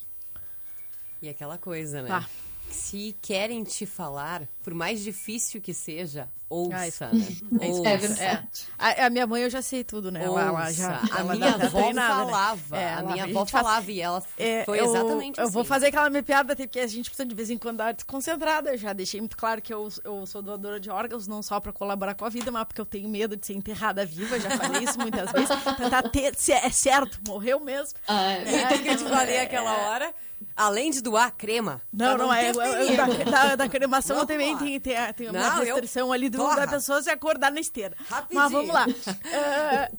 [1.22, 2.08] E aquela coisa, né?
[2.10, 2.28] Tá.
[2.70, 7.28] Se querem te falar, por mais difícil que seja, ouça, Ah, isso- né?
[7.62, 7.68] É.
[7.68, 8.24] Ouça.
[8.24, 8.44] É.
[8.78, 10.24] A, a minha mãe eu já sei tudo, né?
[10.24, 11.16] Ela, ela já, Ouça.
[11.16, 12.26] A ela minha tá avó treinada, né?
[12.32, 15.54] falava, É, a minha avó faz- falava e ela É, foi eu- exatamente Eu assim.
[15.54, 17.94] vou fazer aquela minha piada, até porque a gente precisa de vez em quando dar
[17.94, 18.72] desconcentrada.
[18.72, 21.74] Eu já deixei muito claro que eu, eu sou doadora de órgãos, não só para
[21.74, 24.40] colaborar com a vida, mas porque eu tenho medo de ser enterrada viva.
[24.40, 25.50] Já falei isso muitas vezes.
[25.78, 27.98] Tentar ter, se é certo, morreu mesmo.
[28.08, 30.14] E o que eu te falei aquela hora?
[30.56, 31.82] Além de doar crema.
[31.94, 32.50] Não, pra não, é.
[32.50, 36.12] eu- eu- da, da, da cremação Vamos também tem, tem, tem uma Não, eu- restrição
[36.12, 37.96] ali do, da pessoa se acordar na esteira.
[38.10, 38.42] Rapidinho.
[38.42, 38.86] Mas vamos lá.
[39.34, 39.90] Ah,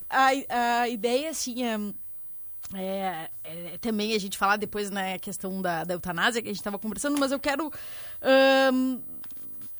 [0.49, 1.77] a, a ideia, assim, é,
[2.75, 3.29] é-
[3.73, 6.77] é também a gente falar depois na questão da, da eutanásia, que a gente estava
[6.77, 7.71] conversando, mas eu quero.
[8.21, 8.71] a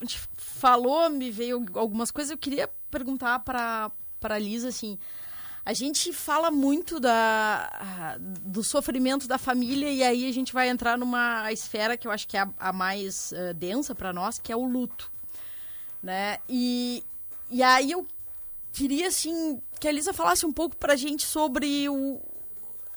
[0.05, 4.97] gente falou, me veio algumas coisas, eu queria perguntar para para Lisa, assim.
[5.65, 10.97] A gente fala muito da, do sofrimento da família e aí a gente vai entrar
[10.97, 14.51] numa esfera que eu acho que é a, a mais eh, densa para nós, que
[14.51, 15.11] é o luto,
[16.01, 16.39] né?
[16.47, 17.03] E,
[17.51, 18.07] e aí eu
[18.71, 22.21] queria, assim, que a Lisa falasse um pouco pra gente sobre o,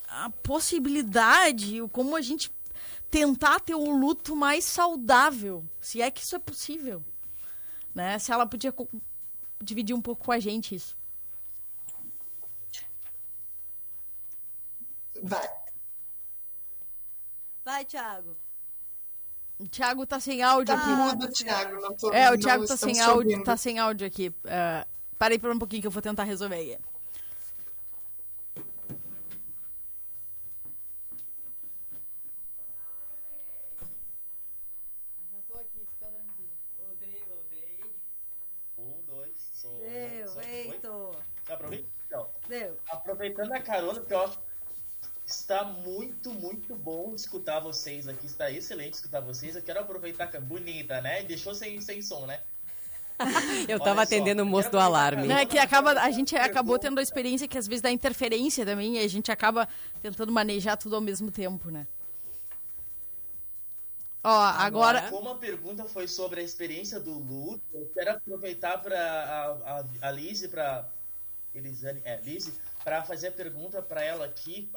[0.07, 2.51] a possibilidade, o como a gente
[3.11, 7.03] tentar ter um luto mais saudável, se é que isso é possível,
[7.93, 8.17] né?
[8.17, 8.73] Se ela podia
[9.61, 10.97] dividir um pouco com a gente isso.
[15.23, 15.49] Vai.
[17.63, 18.35] Vai, Thiago.
[19.57, 20.89] O Thiago tá sem áudio Tá aqui.
[20.89, 23.45] mudo, Thiago, não tô- É, o não Thiago tá sem áudio, ouvindo.
[23.45, 24.27] tá sem áudio aqui.
[24.29, 24.85] Uh,
[25.17, 26.77] parei por um pouquinho que eu vou tentar resolver aí.
[39.79, 40.91] Deu, eito.
[40.91, 41.17] Oi?
[41.53, 42.29] Aproveita, então.
[42.47, 42.77] Deu.
[42.89, 44.39] Aproveitando a carona, porque eu acho
[45.39, 48.25] está muito, muito bom escutar vocês aqui.
[48.25, 49.55] Está excelente escutar vocês.
[49.55, 51.23] Eu quero aproveitar que é bonita, né?
[51.23, 52.39] Deixou sem, sem som, né?
[53.67, 55.27] Eu Olha tava só, atendendo o moço do alarme.
[55.27, 58.65] Não, é que acaba, a gente acabou tendo a experiência que às vezes dá interferência
[58.65, 59.67] também e a gente acaba
[60.01, 61.87] tentando manejar tudo ao mesmo tempo, né?
[64.23, 65.09] Ó, agora.
[65.09, 69.85] Como a pergunta foi sobre a experiência do Lu, eu quero aproveitar para a, a,
[70.07, 70.87] a Lizzie, para
[71.53, 72.53] Elisane, é, Lizzie,
[72.83, 74.69] para fazer a pergunta para ela aqui,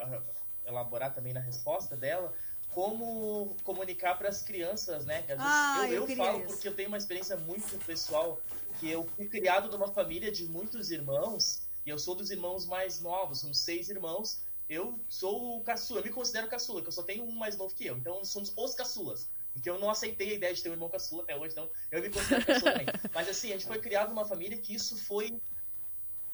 [0.67, 2.33] elaborar também na resposta dela,
[2.69, 5.25] como comunicar para as crianças, né?
[5.39, 6.47] Ah, eu eu eu falo isso.
[6.49, 8.39] porque eu tenho uma experiência muito pessoal,
[8.79, 13.01] que eu fui criado numa família de muitos irmãos, e eu sou dos irmãos mais
[13.01, 17.01] novos, somos seis irmãos, eu sou o caçula, eu me considero caçula, que eu só
[17.01, 19.29] tenho um mais novo que eu, então somos os caçulas.
[19.53, 21.99] Porque eu não aceitei a ideia de ter um irmão caçula até hoje, então eu
[21.99, 22.85] me considero caçula também.
[23.11, 25.41] Mas assim, a gente foi criado numa família que isso foi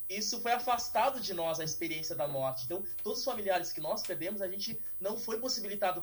[0.09, 2.65] isso foi afastado de nós a experiência da morte.
[2.65, 6.01] Então, todos os familiares que nós perdemos, a gente não foi possibilitado